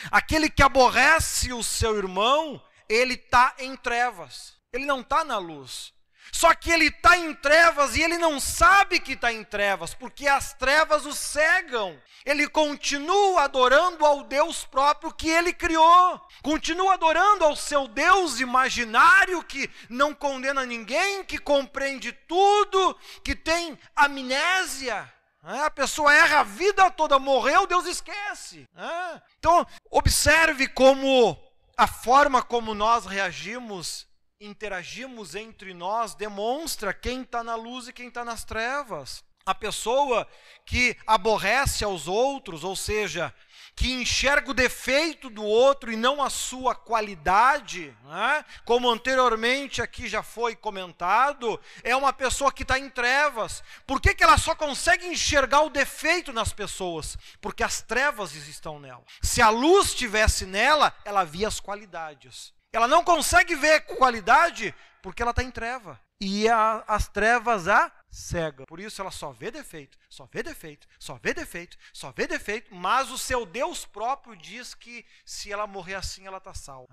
Aquele 0.10 0.50
que 0.50 0.64
aborrece 0.64 1.52
o 1.52 1.62
seu 1.62 1.98
irmão 1.98 2.62
ele 2.90 3.16
está 3.16 3.54
em 3.60 3.76
trevas, 3.76 4.56
ele 4.72 4.86
não 4.86 5.02
está 5.02 5.24
na 5.24 5.38
luz. 5.38 5.94
Só 6.32 6.54
que 6.54 6.72
ele 6.72 6.88
está 6.88 7.18
em 7.18 7.34
trevas 7.34 7.96
e 7.96 8.02
ele 8.02 8.18
não 8.18 8.40
sabe 8.40 9.00
que 9.00 9.14
está 9.14 9.32
em 9.32 9.44
trevas, 9.44 9.94
porque 9.94 10.28
as 10.28 10.54
trevas 10.54 11.06
o 11.06 11.14
cegam. 11.14 12.00
Ele 12.26 12.48
continua 12.48 13.44
adorando 13.44 14.06
ao 14.06 14.24
Deus 14.24 14.66
próprio 14.66 15.14
que 15.14 15.30
ele 15.30 15.54
criou, 15.54 16.22
continua 16.44 16.94
adorando 16.94 17.46
ao 17.46 17.56
seu 17.56 17.88
Deus 17.88 18.40
imaginário 18.40 19.44
que 19.44 19.70
não 19.90 20.14
condena 20.14 20.66
ninguém, 20.66 21.24
que 21.24 21.38
compreende 21.38 22.12
tudo, 22.12 22.98
que 23.24 23.34
tem 23.34 23.80
amnésia. 23.96 25.12
É, 25.46 25.62
a 25.62 25.72
pessoa 25.72 26.14
erra 26.14 26.42
a 26.42 26.44
vida 26.44 26.92
toda, 26.92 27.18
morreu, 27.18 27.66
Deus 27.66 27.86
esquece. 27.86 28.68
É. 28.76 29.22
Então, 29.40 29.66
observe 29.90 30.68
como 30.68 31.42
a 31.78 31.86
forma 31.86 32.42
como 32.42 32.74
nós 32.74 33.06
reagimos, 33.06 34.08
interagimos 34.42 35.36
entre 35.36 35.76
nós, 35.76 36.16
demonstra 36.16 36.92
quem 36.92 37.22
está 37.22 37.44
na 37.44 37.54
luz 37.54 37.88
e 37.88 37.94
quem 37.94 38.08
está 38.08 38.26
nas 38.26 38.44
trevas. 38.44 39.24
A 39.46 39.54
pessoa 39.54 40.28
que 40.66 40.98
aborrece 41.06 41.84
aos 41.84 42.08
outros, 42.08 42.64
ou 42.64 42.76
seja, 42.76 43.34
que 43.78 43.94
enxerga 43.94 44.50
o 44.50 44.56
defeito 44.56 45.30
do 45.30 45.44
outro 45.44 45.92
e 45.92 45.96
não 45.96 46.20
a 46.20 46.32
sua 46.32 46.74
qualidade, 46.74 47.96
né? 48.06 48.44
como 48.66 48.90
anteriormente 48.90 49.84
aqui 49.84 50.08
já 50.08 50.24
foi 50.24 50.56
comentado, 50.56 51.62
é 51.84 51.96
uma 51.96 52.12
pessoa 52.12 52.52
que 52.52 52.64
está 52.64 52.80
em 52.80 52.90
trevas. 52.90 53.64
Por 53.86 54.02
que, 54.02 54.16
que 54.16 54.24
ela 54.24 54.36
só 54.40 54.56
consegue 54.56 55.06
enxergar 55.06 55.62
o 55.62 55.70
defeito 55.70 56.34
nas 56.34 56.52
pessoas? 56.52 57.16
Porque 57.40 57.64
as 57.64 57.80
trevas 57.80 58.34
estão 58.34 58.80
nela. 58.80 59.04
Se 59.22 59.44
a 59.44 59.50
luz 59.50 59.90
estivesse 59.90 60.48
nela, 60.48 60.92
ela 61.06 61.24
via 61.24 61.48
as 61.48 61.60
qualidades. 61.60 62.52
Ela 62.74 62.88
não 62.88 63.04
consegue 63.04 63.56
ver 63.56 63.82
qualidade 63.82 64.74
porque 65.04 65.22
ela 65.22 65.32
está 65.32 65.44
em 65.44 65.52
treva. 65.52 66.02
E 66.20 66.50
a, 66.50 66.84
as 66.88 67.08
trevas 67.08 67.68
a 67.68 67.92
cega. 68.18 68.66
Por 68.66 68.80
isso 68.80 69.00
ela 69.02 69.12
só 69.12 69.32
vê 69.32 69.52
defeito, 69.52 69.98
só 70.10 70.28
vê 70.32 70.42
defeito, 70.42 70.88
só 71.00 71.20
vê 71.22 71.34
defeito, 71.34 71.78
só 71.94 72.12
vê 72.12 72.26
defeito, 72.28 72.74
mas 72.74 73.12
o 73.12 73.18
seu 73.18 73.46
Deus 73.46 73.86
próprio 73.86 74.36
diz 74.36 74.74
que 74.74 75.06
se 75.24 75.52
ela 75.52 75.68
morrer 75.68 75.96
assim, 75.96 76.26
ela 76.26 76.40
está 76.40 76.54
salva. 76.54 76.88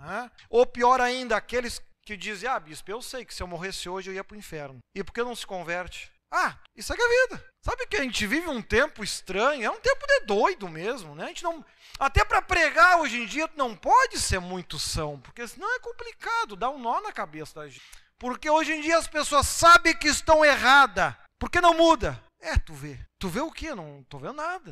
Ou 0.50 0.66
pior 0.66 1.00
ainda, 1.00 1.36
aqueles 1.36 1.80
que 2.02 2.16
dizem, 2.16 2.48
ah, 2.48 2.60
bispo, 2.60 2.90
eu 2.90 3.00
sei 3.00 3.24
que 3.24 3.34
se 3.34 3.42
eu 3.42 3.46
morresse 3.46 3.88
hoje 3.88 4.10
eu 4.10 4.14
ia 4.14 4.22
para 4.22 4.34
o 4.34 4.38
inferno. 4.38 4.78
E 4.94 5.02
por 5.02 5.12
que 5.12 5.22
não 5.22 5.34
se 5.34 5.46
converte? 5.46 6.12
Ah, 6.30 6.58
isso 6.76 6.92
é 6.92 6.96
que 6.96 7.02
é 7.02 7.28
vida. 7.28 7.44
Sabe 7.62 7.86
que 7.86 7.96
a 7.96 8.02
gente 8.02 8.26
vive 8.26 8.48
um 8.48 8.60
tempo 8.60 9.02
estranho, 9.02 9.64
é 9.64 9.70
um 9.70 9.80
tempo 9.80 10.04
de 10.06 10.26
doido 10.26 10.68
mesmo, 10.68 11.14
né? 11.14 11.24
A 11.24 11.28
gente 11.28 11.44
não, 11.44 11.64
até 11.98 12.24
para 12.24 12.42
pregar 12.42 13.00
hoje 13.00 13.22
em 13.22 13.26
dia 13.26 13.48
não 13.56 13.74
pode 13.74 14.18
ser 14.18 14.40
muito 14.40 14.78
são, 14.78 15.18
porque 15.20 15.46
senão 15.46 15.74
é 15.76 15.78
complicado, 15.78 16.56
dá 16.56 16.68
um 16.68 16.78
nó 16.78 17.00
na 17.00 17.12
cabeça 17.12 17.54
da 17.54 17.68
gente. 17.68 18.03
Porque 18.18 18.48
hoje 18.48 18.72
em 18.72 18.80
dia 18.80 18.98
as 18.98 19.06
pessoas 19.06 19.46
sabem 19.46 19.96
que 19.96 20.08
estão 20.08 20.44
erradas. 20.44 21.14
Por 21.38 21.50
que 21.50 21.60
não 21.60 21.74
muda? 21.76 22.22
É, 22.40 22.58
tu 22.58 22.74
vê. 22.74 22.98
Tu 23.18 23.28
vê 23.28 23.40
o 23.40 23.50
quê? 23.50 23.74
Não 23.74 24.04
tô 24.08 24.18
vendo 24.18 24.34
nada. 24.34 24.70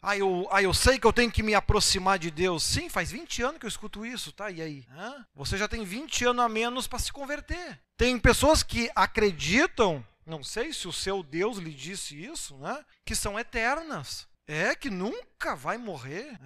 Ah, 0.00 0.16
eu, 0.16 0.48
ah, 0.50 0.62
eu 0.62 0.72
sei 0.72 0.98
que 0.98 1.06
eu 1.06 1.12
tenho 1.12 1.30
que 1.30 1.42
me 1.42 1.54
aproximar 1.54 2.18
de 2.18 2.30
Deus. 2.30 2.62
Sim, 2.64 2.88
faz 2.88 3.10
20 3.10 3.42
anos 3.42 3.58
que 3.58 3.66
eu 3.66 3.68
escuto 3.68 4.06
isso, 4.06 4.32
tá? 4.32 4.50
E 4.50 4.62
aí? 4.62 4.86
Você 5.34 5.58
já 5.58 5.68
tem 5.68 5.84
20 5.84 6.24
anos 6.24 6.44
a 6.44 6.48
menos 6.48 6.86
para 6.86 6.98
se 6.98 7.12
converter. 7.12 7.78
Tem 7.98 8.18
pessoas 8.18 8.62
que 8.62 8.90
acreditam, 8.94 10.04
não 10.24 10.42
sei 10.42 10.72
se 10.72 10.88
o 10.88 10.92
seu 10.92 11.22
Deus 11.22 11.58
lhe 11.58 11.74
disse 11.74 12.22
isso, 12.22 12.56
né? 12.56 12.82
Que 13.04 13.14
são 13.14 13.38
eternas. 13.38 14.26
É 14.46 14.74
que 14.74 14.90
nunca 14.90 15.56
vai 15.56 15.78
morrer. 15.78 16.38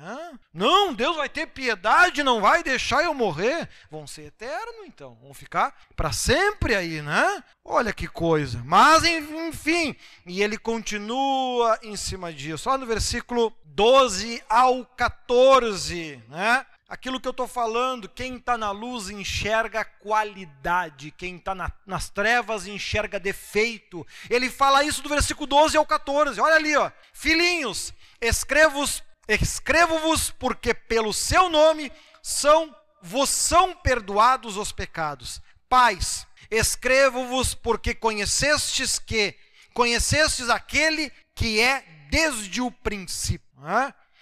Não, 0.53 0.95
Deus 0.95 1.17
vai 1.17 1.29
ter 1.29 1.47
piedade, 1.47 2.23
não 2.23 2.41
vai 2.41 2.63
deixar 2.63 3.03
eu 3.03 3.13
morrer. 3.13 3.69
Vão 3.91 4.07
ser 4.07 4.27
eterno, 4.27 4.85
então. 4.87 5.17
Vão 5.21 5.35
ficar 5.35 5.75
para 5.97 6.13
sempre 6.13 6.77
aí, 6.77 7.03
né? 7.03 7.43
Olha 7.65 7.93
que 7.93 8.07
coisa. 8.07 8.63
Mas, 8.65 9.05
enfim, 9.05 9.97
e 10.25 10.43
ele 10.43 10.57
continua 10.57 11.79
em 11.83 11.97
cima 11.97 12.33
disso. 12.33 12.71
Olha 12.71 12.79
no 12.79 12.87
versículo 12.87 13.53
12 13.65 14.43
ao 14.49 14.85
14, 14.85 16.23
né? 16.29 16.65
Aquilo 16.89 17.21
que 17.21 17.29
eu 17.29 17.33
estou 17.33 17.47
falando, 17.47 18.09
quem 18.09 18.37
está 18.37 18.57
na 18.57 18.71
luz 18.71 19.11
enxerga 19.11 19.85
qualidade, 19.85 21.11
quem 21.11 21.37
está 21.37 21.55
na, 21.55 21.71
nas 21.85 22.09
trevas 22.09 22.67
enxerga 22.67 23.21
defeito. 23.21 24.07
Ele 24.31 24.49
fala 24.49 24.83
isso 24.83 25.03
do 25.03 25.09
versículo 25.09 25.47
12 25.47 25.77
ao 25.77 25.85
14. 25.85 26.41
Olha 26.41 26.55
ali, 26.55 26.75
ó. 26.75 26.91
Filhinhos, 27.13 27.93
escrevo-vos 28.23 29.03
escrevo 29.29 30.01
porque 30.39 30.73
pelo 30.73 31.13
seu 31.13 31.51
nome 31.51 31.93
são 32.23 32.75
vos 33.03 33.29
são 33.29 33.75
perdoados 33.75 34.57
os 34.57 34.73
pecados. 34.73 35.41
Pais, 35.69 36.27
escrevo-vos 36.51 37.55
porque 37.55 37.95
conhecestes 37.95 38.99
que 38.99 39.37
conhecestes 39.75 40.49
aquele 40.49 41.13
que 41.35 41.61
é 41.61 41.85
desde 42.11 42.61
o 42.61 42.71
princípio. 42.71 43.47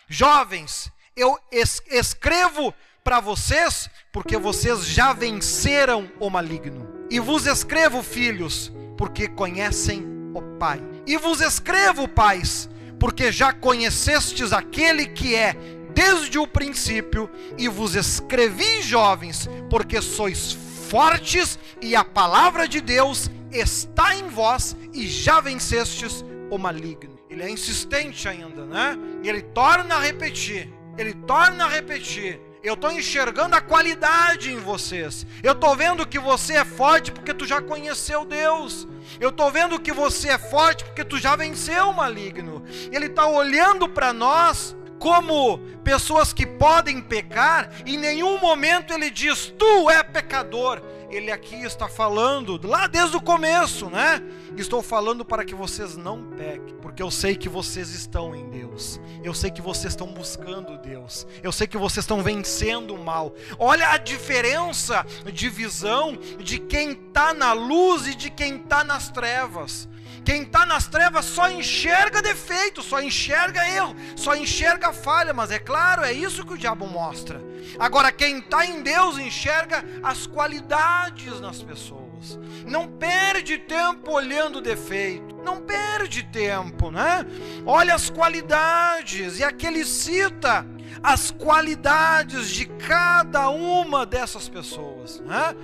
Jovens, 0.09 0.91
eu 1.17 1.39
es 1.51 1.83
escrevo 1.91 2.75
para 3.03 3.21
vocês, 3.21 3.89
porque 4.13 4.37
vocês 4.37 4.87
já 4.87 5.13
venceram 5.13 6.11
o 6.21 6.29
maligno. 6.29 6.87
E 7.11 7.19
vos 7.19 7.47
escrevo, 7.47 8.03
filhos, 8.03 8.71
porque 8.99 9.29
conhecem 9.29 10.05
o 10.35 10.43
Pai. 10.59 10.83
E 11.07 11.17
vos 11.17 11.41
escrevo, 11.41 12.07
pais, 12.07 12.69
porque 12.99 13.31
já 13.33 13.53
conhecestes 13.53 14.53
aquele 14.53 15.07
que 15.07 15.35
é 15.35 15.57
desde 15.95 16.39
o 16.39 16.47
princípio, 16.47 17.31
e 17.57 17.69
vos 17.69 17.95
escrevi, 17.95 18.83
jovens, 18.83 19.49
porque 19.71 20.03
sois 20.03 20.53
fortes 20.91 21.59
e 21.81 21.97
a 21.97 22.05
palavra 22.05 22.69
de 22.69 22.81
Deus 22.83 23.31
está 23.51 24.15
em 24.15 24.29
vós 24.29 24.77
e 24.93 25.07
já 25.07 25.41
vencestes 25.41 26.23
o 26.51 26.59
maligno. 26.59 27.19
Ele 27.31 27.43
é 27.43 27.51
insistente 27.51 28.29
ainda, 28.29 28.67
né? 28.67 28.99
E 29.23 29.29
ele 29.29 29.43
torna 29.43 29.95
a 29.95 30.01
repetir 30.01 30.71
ele 30.97 31.15
torna 31.15 31.65
a 31.65 31.69
repetir. 31.69 32.41
Eu 32.63 32.75
estou 32.75 32.91
enxergando 32.91 33.55
a 33.55 33.61
qualidade 33.61 34.53
em 34.53 34.59
vocês. 34.59 35.25
Eu 35.43 35.53
estou 35.53 35.77
vendo 35.77 36.07
que 36.07 36.19
você 36.19 36.55
é 36.55 36.65
forte 36.65 37.13
porque 37.13 37.33
tu 37.33 37.47
já 37.47 37.63
conheceu 37.63 38.25
Deus. 38.25 38.89
Eu 39.21 39.29
estou 39.29 39.53
vendo 39.53 39.79
que 39.79 39.93
você 39.93 40.31
é 40.31 40.39
forte 40.39 40.85
porque 40.85 41.05
tu 41.05 41.17
já 41.19 41.37
venceu 41.37 41.91
o 41.91 41.95
maligno. 41.95 42.65
Ele 42.91 43.07
está 43.07 43.27
olhando 43.27 43.89
para 43.89 44.13
nós 44.13 44.77
como 44.99 45.59
pessoas 45.85 46.33
que 46.33 46.45
podem 46.45 47.01
pecar. 47.01 47.71
Em 47.87 47.97
nenhum 47.97 48.39
momento 48.41 48.93
ele 48.93 49.11
diz: 49.11 49.53
Tu 49.57 49.91
é 49.91 50.03
pecador 50.03 50.83
ele 51.11 51.31
aqui 51.31 51.57
está 51.65 51.89
falando, 51.89 52.61
lá 52.67 52.87
desde 52.87 53.17
o 53.17 53.21
começo, 53.21 53.89
né? 53.89 54.23
Estou 54.57 54.83
falando 54.83 55.25
para 55.25 55.45
que 55.45 55.55
vocês 55.55 55.97
não 55.97 56.31
pequem, 56.31 56.77
porque 56.81 57.03
eu 57.03 57.11
sei 57.11 57.37
que 57.37 57.49
vocês 57.49 57.91
estão 57.91 58.35
em 58.35 58.49
Deus. 58.49 59.01
Eu 59.23 59.35
sei 59.35 59.51
que 59.51 59.61
vocês 59.61 59.93
estão 59.93 60.09
buscando 60.09 60.79
Deus. 60.79 61.27
Eu 61.43 61.53
sei 61.53 61.67
que 61.67 61.77
vocês 61.77 62.05
estão 62.05 62.23
vencendo 62.23 62.95
o 62.95 63.05
mal. 63.05 63.35
Olha 63.59 63.91
a 63.91 63.99
diferença 63.99 65.05
de 65.33 65.49
visão 65.49 66.17
de 66.39 66.59
quem 66.59 66.93
está 66.93 67.35
na 67.35 67.53
luz 67.53 68.07
e 68.07 68.15
de 68.15 68.31
quem 68.31 68.57
está 68.57 68.85
nas 68.85 69.09
trevas. 69.09 69.89
Quem 70.25 70.43
está 70.43 70.67
nas 70.67 70.87
trevas 70.87 71.25
só 71.25 71.51
enxerga 71.51 72.23
defeito, 72.23 72.83
só 72.83 73.01
enxerga 73.01 73.67
erro, 73.69 73.95
só 74.17 74.35
enxerga 74.35 74.93
falha, 74.93 75.33
mas 75.33 75.51
é 75.51 75.59
claro, 75.59 76.03
é 76.03 76.13
isso 76.13 76.45
que 76.45 76.55
o 76.55 76.59
diabo 76.59 76.87
mostra. 76.87 77.41
Agora, 77.79 78.11
quem 78.13 78.39
está 78.39 78.65
em 78.67 78.83
Deus 78.83 79.19
enxerga 79.19 79.85
as 80.03 80.27
qualidades 80.27 81.41
nas 81.41 81.63
pessoas. 81.63 82.39
Não 82.67 82.89
perde 82.89 83.59
tempo 83.59 84.11
olhando 84.13 84.61
defeito, 84.61 85.37
não 85.37 85.61
perde 85.61 86.23
tempo, 86.25 86.91
né? 86.91 87.25
Olha 87.65 87.95
as 87.95 88.11
qualidades, 88.11 89.39
e 89.39 89.45
aqui 89.45 89.67
ele 89.67 89.85
cita 89.85 90.67
as 91.03 91.31
qualidades 91.31 92.49
de 92.49 92.67
cada 92.67 93.49
uma 93.51 94.05
dessas 94.05 94.49
pessoas, 94.49 95.21
né? 95.21 95.55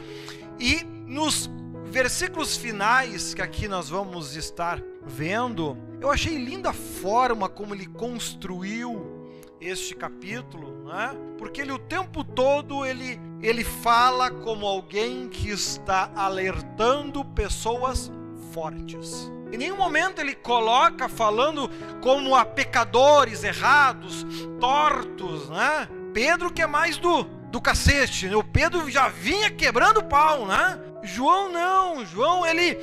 E 0.59 0.85
nos 1.07 1.51
versículos 1.93 2.57
finais 2.57 3.35
que 3.35 3.43
aqui 3.43 3.69
nós 3.69 3.91
vamos 3.91 4.35
estar 4.35 4.83
vendo, 5.05 5.77
eu 6.01 6.11
achei 6.11 6.39
linda 6.39 6.71
a 6.71 6.73
forma 6.73 7.51
como 7.51 7.75
ele 7.75 7.85
construiu 7.85 9.29
este 9.61 9.95
capítulo, 9.95 10.87
né? 10.87 11.15
Porque 11.37 11.61
ele 11.61 11.71
o 11.71 11.79
tempo 11.79 12.25
todo 12.25 12.87
ele 12.87 13.21
ele 13.43 13.63
fala 13.63 14.31
como 14.31 14.67
alguém 14.67 15.29
que 15.29 15.51
está 15.51 16.11
alertando 16.17 17.23
pessoas 17.27 18.11
fortes. 18.55 19.31
Em 19.53 19.59
nenhum 19.59 19.77
momento 19.77 20.19
ele 20.19 20.35
coloca 20.35 21.11
falando 21.11 21.69
como 22.01 22.35
a 22.35 22.43
pecadores 22.43 23.45
errados, 23.45 24.25
tortos, 24.59 25.51
né? 25.51 25.87
Pedro 26.15 26.51
que 26.51 26.63
é 26.63 26.67
mais 26.67 26.97
do 26.97 27.25
do 27.53 27.61
cacete, 27.61 28.29
né? 28.29 28.35
o 28.35 28.43
Pedro 28.43 28.89
já 28.89 29.09
vinha 29.11 29.51
quebrando 29.51 30.03
pau, 30.03 30.47
né? 30.47 30.81
João 31.03 31.51
não, 31.51 32.05
João 32.07 32.47
ele 32.47 32.75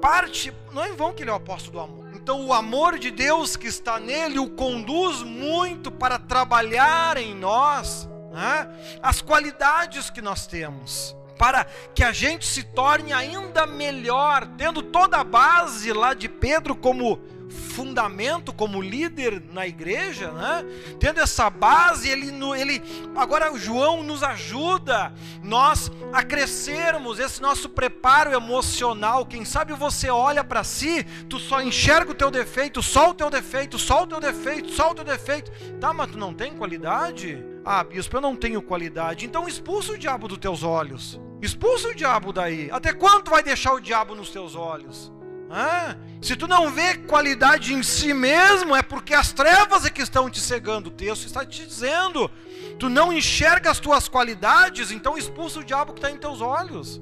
parte, 0.00 0.52
não 0.72 0.84
é 0.84 0.90
em 0.90 0.96
vão 0.96 1.12
que 1.12 1.22
ele 1.22 1.30
é 1.30 1.32
o 1.32 1.36
apóstolo 1.36 1.72
do 1.72 1.80
amor. 1.80 2.10
Então 2.14 2.46
o 2.46 2.52
amor 2.52 2.98
de 2.98 3.10
Deus 3.10 3.56
que 3.56 3.66
está 3.66 3.98
nele 3.98 4.38
o 4.38 4.50
conduz 4.50 5.22
muito 5.22 5.90
para 5.90 6.18
trabalhar 6.18 7.16
em 7.16 7.34
nós 7.34 8.08
né? 8.34 8.68
as 9.00 9.22
qualidades 9.22 10.10
que 10.10 10.20
nós 10.20 10.46
temos. 10.46 11.16
Para 11.38 11.64
que 11.94 12.04
a 12.04 12.12
gente 12.12 12.46
se 12.46 12.62
torne 12.62 13.12
ainda 13.12 13.66
melhor, 13.66 14.46
tendo 14.56 14.82
toda 14.82 15.18
a 15.18 15.24
base 15.24 15.92
lá 15.92 16.14
de 16.14 16.28
Pedro 16.28 16.76
como 16.76 17.20
fundamento 17.48 18.52
como 18.52 18.80
líder 18.80 19.42
na 19.52 19.66
igreja, 19.66 20.30
né? 20.30 20.64
Tendo 20.98 21.20
essa 21.20 21.50
base, 21.50 22.08
ele, 22.08 22.32
ele 22.58 22.82
agora 23.16 23.52
o 23.52 23.58
João 23.58 24.02
nos 24.02 24.22
ajuda 24.22 25.12
nós 25.42 25.90
a 26.12 26.22
crescermos 26.22 27.18
esse 27.18 27.40
nosso 27.40 27.68
preparo 27.68 28.32
emocional. 28.32 29.26
Quem 29.26 29.44
sabe 29.44 29.72
você 29.72 30.10
olha 30.10 30.44
para 30.44 30.64
si, 30.64 31.04
tu 31.28 31.38
só 31.38 31.60
enxerga 31.60 32.12
o 32.12 32.14
teu 32.14 32.30
defeito, 32.30 32.82
só 32.82 33.10
o 33.10 33.14
teu 33.14 33.30
defeito, 33.30 33.78
só 33.78 34.02
o 34.02 34.06
teu 34.06 34.20
defeito, 34.20 34.70
só 34.70 34.90
o 34.90 34.94
teu 34.94 35.04
defeito. 35.04 35.50
Tá, 35.80 35.92
mas 35.92 36.10
tu 36.10 36.18
não 36.18 36.32
tem 36.32 36.54
qualidade? 36.54 37.44
Ah, 37.64 37.82
bispo, 37.82 38.16
eu 38.16 38.20
não 38.20 38.36
tenho 38.36 38.60
qualidade. 38.60 39.24
Então 39.24 39.48
expulsa 39.48 39.92
o 39.92 39.98
diabo 39.98 40.28
dos 40.28 40.38
teus 40.38 40.62
olhos. 40.62 41.20
Expulsa 41.40 41.88
o 41.88 41.94
diabo 41.94 42.32
daí. 42.32 42.70
Até 42.70 42.92
quando 42.92 43.30
vai 43.30 43.42
deixar 43.42 43.72
o 43.72 43.80
diabo 43.80 44.14
nos 44.14 44.30
teus 44.30 44.54
olhos? 44.54 45.13
Ah, 45.56 45.94
se 46.20 46.34
tu 46.34 46.48
não 46.48 46.68
vê 46.68 46.96
qualidade 46.96 47.74
em 47.74 47.80
si 47.80 48.12
mesmo, 48.12 48.74
é 48.74 48.82
porque 48.82 49.14
as 49.14 49.32
trevas 49.32 49.84
é 49.84 49.90
que 49.90 50.02
estão 50.02 50.28
te 50.28 50.40
cegando. 50.40 50.88
O 50.88 50.92
texto 50.92 51.26
está 51.26 51.46
te 51.46 51.64
dizendo. 51.64 52.28
Tu 52.76 52.88
não 52.88 53.12
enxerga 53.12 53.70
as 53.70 53.78
tuas 53.78 54.08
qualidades, 54.08 54.90
então 54.90 55.16
expulsa 55.16 55.60
o 55.60 55.64
diabo 55.64 55.92
que 55.92 56.00
está 56.00 56.10
em 56.10 56.16
teus 56.16 56.40
olhos. 56.40 57.00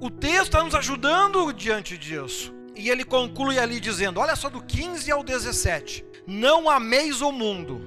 O 0.00 0.10
texto 0.10 0.46
está 0.46 0.64
nos 0.64 0.74
ajudando 0.74 1.52
diante 1.52 1.96
disso. 1.96 2.52
E 2.74 2.90
ele 2.90 3.04
conclui 3.04 3.56
ali 3.56 3.78
dizendo: 3.78 4.18
olha 4.18 4.34
só, 4.34 4.50
do 4.50 4.60
15 4.60 5.12
ao 5.12 5.22
17: 5.22 6.04
Não 6.26 6.68
ameis 6.68 7.20
o 7.20 7.30
mundo, 7.30 7.80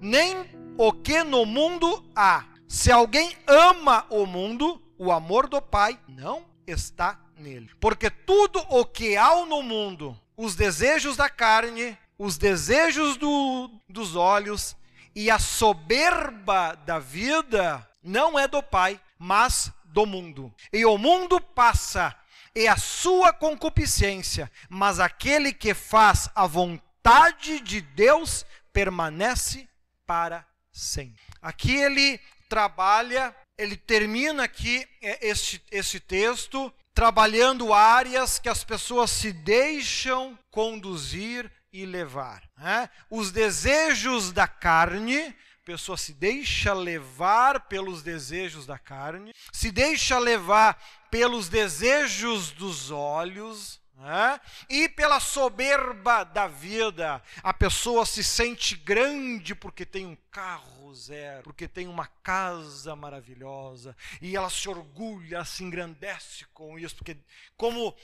nem 0.00 0.44
o 0.76 0.92
que 0.92 1.22
no 1.22 1.46
mundo 1.46 2.04
há. 2.16 2.46
Se 2.66 2.90
alguém 2.90 3.36
ama 3.46 4.06
o 4.10 4.26
mundo, 4.26 4.82
o 4.98 5.12
amor 5.12 5.48
do 5.48 5.62
Pai 5.62 6.00
não 6.08 6.42
está 6.66 7.20
nele. 7.36 7.70
Porque 7.80 8.10
tudo 8.10 8.58
o 8.70 8.84
que 8.84 9.16
há 9.16 9.44
no 9.46 9.62
mundo, 9.62 10.18
os 10.36 10.54
desejos 10.54 11.16
da 11.16 11.28
carne, 11.28 11.96
os 12.18 12.38
desejos 12.38 13.16
do, 13.16 13.70
dos 13.88 14.16
olhos 14.16 14.76
e 15.14 15.30
a 15.30 15.38
soberba 15.38 16.74
da 16.84 16.98
vida, 16.98 17.88
não 18.02 18.38
é 18.38 18.46
do 18.46 18.62
Pai, 18.62 19.00
mas 19.18 19.72
do 19.84 20.06
mundo. 20.06 20.54
E 20.72 20.84
o 20.84 20.98
mundo 20.98 21.40
passa, 21.40 22.14
e 22.54 22.68
a 22.68 22.76
sua 22.76 23.32
concupiscência, 23.32 24.50
mas 24.68 25.00
aquele 25.00 25.52
que 25.52 25.74
faz 25.74 26.28
a 26.34 26.46
vontade 26.46 27.60
de 27.60 27.80
Deus 27.80 28.44
permanece 28.72 29.68
para 30.06 30.46
sempre. 30.70 31.22
Aqui 31.40 31.74
ele 31.74 32.20
trabalha, 32.48 33.34
ele 33.56 33.76
termina 33.76 34.44
aqui 34.44 34.86
é, 35.00 35.26
este, 35.28 35.62
este 35.70 35.98
texto 35.98 36.72
trabalhando 36.96 37.74
áreas 37.74 38.38
que 38.38 38.48
as 38.48 38.64
pessoas 38.64 39.10
se 39.10 39.30
deixam 39.30 40.36
conduzir 40.50 41.52
e 41.70 41.84
levar. 41.84 42.42
Né? 42.56 42.88
Os 43.10 43.30
desejos 43.30 44.32
da 44.32 44.48
carne, 44.48 45.18
a 45.18 45.34
pessoa 45.62 45.98
se 45.98 46.14
deixa 46.14 46.72
levar 46.72 47.68
pelos 47.68 48.02
desejos 48.02 48.64
da 48.64 48.78
carne, 48.78 49.34
se 49.52 49.70
deixa 49.70 50.18
levar 50.18 50.82
pelos 51.10 51.50
desejos 51.50 52.50
dos 52.50 52.90
olhos, 52.90 53.78
né? 53.96 54.40
E 54.68 54.88
pela 54.88 55.18
soberba 55.20 56.24
da 56.24 56.46
vida, 56.46 57.22
a 57.42 57.54
pessoa 57.54 58.04
se 58.04 58.22
sente 58.22 58.76
grande 58.76 59.54
porque 59.54 59.86
tem 59.86 60.06
um 60.06 60.16
carro 60.30 60.94
zero, 60.94 61.42
porque 61.44 61.66
tem 61.66 61.88
uma 61.88 62.06
casa 62.06 62.94
maravilhosa, 62.94 63.96
e 64.20 64.36
ela 64.36 64.50
se 64.50 64.68
orgulha, 64.68 65.44
se 65.44 65.64
engrandece 65.64 66.44
com 66.52 66.78
isso, 66.78 66.96
porque 66.96 67.16
como 67.56 67.94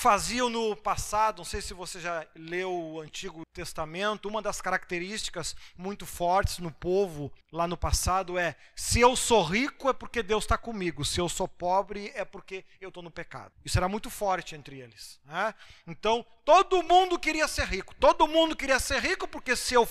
faziam 0.00 0.48
no 0.48 0.74
passado, 0.74 1.38
não 1.38 1.44
sei 1.44 1.60
se 1.60 1.74
você 1.74 2.00
já 2.00 2.26
leu 2.34 2.72
o 2.72 3.00
Antigo 3.02 3.42
Testamento, 3.52 4.30
uma 4.30 4.40
das 4.40 4.58
características 4.58 5.54
muito 5.76 6.06
fortes 6.06 6.56
no 6.56 6.72
povo 6.72 7.30
lá 7.52 7.68
no 7.68 7.76
passado 7.76 8.38
é: 8.38 8.56
se 8.74 8.98
eu 8.98 9.14
sou 9.14 9.42
rico 9.42 9.90
é 9.90 9.92
porque 9.92 10.22
Deus 10.22 10.44
está 10.44 10.56
comigo, 10.56 11.04
se 11.04 11.20
eu 11.20 11.28
sou 11.28 11.46
pobre 11.46 12.10
é 12.14 12.24
porque 12.24 12.64
eu 12.80 12.88
estou 12.88 13.02
no 13.02 13.10
pecado. 13.10 13.52
Isso 13.62 13.76
era 13.76 13.90
muito 13.90 14.08
forte 14.08 14.54
entre 14.54 14.78
eles. 14.78 15.20
Né? 15.22 15.54
Então, 15.86 16.24
todo 16.46 16.82
mundo 16.82 17.18
queria 17.18 17.46
ser 17.46 17.66
rico, 17.66 17.94
todo 17.96 18.26
mundo 18.26 18.56
queria 18.56 18.80
ser 18.80 19.02
rico 19.02 19.28
porque 19.28 19.54
se 19.54 19.74
eu, 19.74 19.86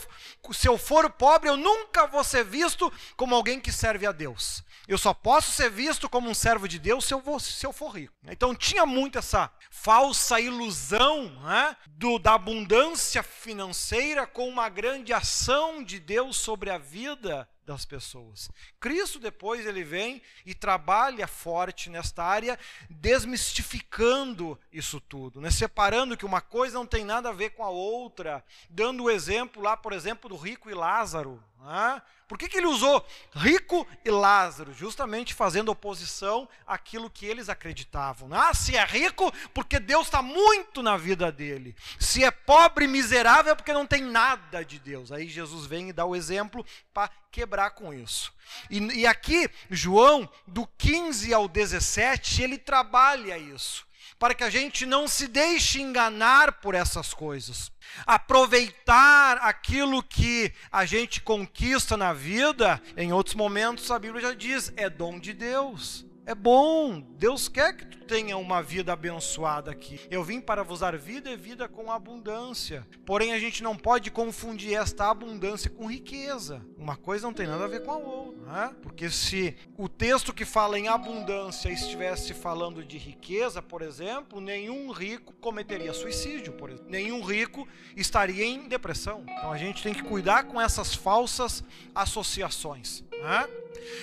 se 0.52 0.68
eu 0.68 0.80
for 0.80 1.08
pobre, 1.12 1.50
eu 1.50 1.58
nunca 1.58 2.08
vou 2.08 2.24
ser 2.24 2.44
visto 2.44 2.92
como 3.16 3.36
alguém 3.36 3.62
que 3.62 3.72
serve 3.72 4.08
a 4.08 4.12
Deus. 4.12 4.64
Eu 4.88 4.98
só 4.98 5.14
posso 5.14 5.52
ser 5.52 5.70
visto 5.70 6.10
como 6.10 6.28
um 6.28 6.34
servo 6.34 6.68
de 6.68 6.80
Deus 6.80 7.06
se 7.06 7.14
eu, 7.14 7.22
vou, 7.22 7.40
se 7.40 7.64
eu 7.64 7.72
for 7.72 7.90
rico. 7.90 8.14
Então 8.28 8.56
tinha 8.56 8.88
muito 8.88 9.20
essa 9.20 9.52
falsa 10.00 10.40
ilusão 10.40 11.26
né, 11.44 11.76
do, 11.86 12.18
da 12.18 12.36
abundância 12.36 13.22
financeira 13.22 14.26
com 14.26 14.48
uma 14.48 14.70
grande 14.70 15.12
ação 15.12 15.84
de 15.84 16.00
Deus 16.00 16.38
sobre 16.38 16.70
a 16.70 16.78
vida 16.78 17.46
das 17.70 17.86
pessoas. 17.86 18.50
Cristo 18.80 19.20
depois 19.20 19.64
ele 19.68 19.84
vem 19.84 20.24
e 20.44 20.56
trabalha 20.56 21.28
forte 21.28 21.88
nesta 21.88 22.24
área, 22.24 22.58
desmistificando 22.90 24.60
isso 24.74 25.00
tudo, 25.00 25.40
né? 25.40 25.52
separando 25.52 26.18
que 26.18 26.26
uma 26.26 26.42
coisa 26.42 26.80
não 26.80 26.86
tem 26.88 27.06
nada 27.06 27.30
a 27.30 27.34
ver 27.34 27.52
com 27.52 27.64
a 27.64 27.70
outra, 27.70 28.44
dando 28.68 29.04
o 29.04 29.10
exemplo 29.12 29.62
lá, 29.62 29.78
por 29.78 29.94
exemplo, 29.94 30.30
do 30.30 30.36
rico 30.36 30.68
e 30.68 30.74
Lázaro. 30.74 31.44
Né? 31.62 32.02
Por 32.30 32.38
que, 32.38 32.48
que 32.48 32.58
ele 32.58 32.68
usou 32.68 33.04
rico 33.34 33.88
e 34.06 34.12
Lázaro? 34.12 34.72
Justamente 34.72 35.34
fazendo 35.34 35.70
oposição 35.70 36.48
àquilo 36.66 37.10
que 37.10 37.26
eles 37.26 37.50
acreditavam. 37.50 38.30
Ah, 38.32 38.54
se 38.54 38.76
é 38.76 38.86
rico, 38.86 39.34
porque 39.52 39.80
Deus 39.80 40.06
está 40.06 40.22
muito 40.22 40.84
na 40.84 40.96
vida 40.96 41.32
dele. 41.32 41.76
Se 42.00 42.24
é 42.24 42.30
pobre 42.30 42.86
e 42.86 42.88
miserável, 42.88 43.52
é 43.52 43.56
porque 43.56 43.74
não 43.74 43.88
tem 43.88 44.04
nada 44.04 44.64
de 44.64 44.78
Deus. 44.78 45.12
Aí 45.12 45.28
Jesus 45.28 45.66
vem 45.66 45.90
e 45.90 45.94
dá 45.94 46.06
o 46.06 46.16
exemplo 46.16 46.64
para 46.94 47.10
quebrar 47.32 47.59
com 47.68 47.92
isso. 47.92 48.32
E, 48.70 48.78
e 49.00 49.08
aqui, 49.08 49.50
João, 49.72 50.30
do 50.46 50.68
15 50.78 51.34
ao 51.34 51.48
17, 51.48 52.44
ele 52.44 52.58
trabalha 52.60 53.38
isso 53.38 53.90
para 54.20 54.34
que 54.36 54.44
a 54.44 54.50
gente 54.50 54.86
não 54.86 55.08
se 55.08 55.30
deixe 55.30 55.82
enganar 55.82 56.60
por 56.60 56.76
essas 56.76 57.14
coisas. 57.14 57.72
Aproveitar 58.06 59.38
aquilo 59.38 60.04
que 60.04 60.54
a 60.70 60.86
gente 60.86 61.22
conquista 61.22 61.96
na 61.96 62.12
vida, 62.12 62.82
em 62.98 63.14
outros 63.14 63.34
momentos 63.34 63.90
a 63.90 63.98
Bíblia 63.98 64.22
já 64.22 64.34
diz, 64.34 64.74
é 64.76 64.90
dom 64.90 65.18
de 65.18 65.34
Deus. 65.34 66.06
É 66.30 66.36
bom, 66.36 67.02
Deus 67.18 67.50
quer 67.50 67.76
que 67.76 67.88
tu 67.88 68.06
tenha 68.06 68.38
uma 68.38 68.62
vida 68.62 68.94
abençoada 68.94 69.72
aqui. 69.72 70.00
Eu 70.12 70.24
vim 70.24 70.40
para 70.40 70.62
vos 70.62 70.82
dar 70.82 70.96
vida 70.96 71.32
e 71.32 71.36
vida 71.36 71.68
com 71.68 71.92
abundância. 71.92 72.86
Porém, 73.04 73.34
a 73.34 73.40
gente 73.40 73.64
não 73.64 73.76
pode 73.76 74.12
confundir 74.12 74.76
esta 74.76 75.10
abundância 75.10 75.72
com 75.72 75.90
riqueza. 75.90 76.64
Uma 76.78 76.96
coisa 76.96 77.26
não 77.26 77.34
tem 77.34 77.48
nada 77.48 77.66
a 77.66 77.68
ver 77.68 77.82
com 77.84 77.90
a 77.90 77.98
outra. 77.98 78.46
Né? 78.46 78.76
Porque 78.80 79.10
se 79.10 79.56
o 79.76 79.90
texto 79.90 80.32
que 80.32 80.46
fala 80.46 80.78
em 80.78 80.88
abundância 80.88 81.72
estivesse 81.72 82.36
falando 82.36 82.86
de 82.86 83.00
riqueza, 83.00 83.60
por 83.60 83.82
exemplo, 83.82 84.40
nenhum 84.40 84.92
rico 84.92 85.34
cometeria 85.42 85.96
suicídio, 85.96 86.54
por 86.54 86.70
exemplo. 86.70 86.92
Nenhum 86.92 87.24
rico 87.24 87.68
estaria 87.96 88.46
em 88.46 88.68
depressão. 88.68 89.24
Então 89.24 89.52
a 89.52 89.58
gente 89.58 89.82
tem 89.82 89.96
que 89.96 90.04
cuidar 90.04 90.44
com 90.44 90.62
essas 90.62 90.94
falsas 90.94 91.64
associações. 91.96 93.04
Né? 93.20 93.50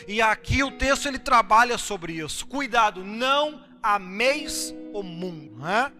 E 0.06 0.20
aqui 0.20 0.62
o 0.62 0.70
texto 0.70 1.06
ele 1.06 1.18
trabalha 1.18 1.78
sobre 1.78 2.14
isso. 2.14 2.46
Cuidado, 2.46 3.04
não 3.04 3.62
ameis 3.82 4.74
o 4.92 5.02
mundo. 5.02 5.56
Né? 5.58 5.92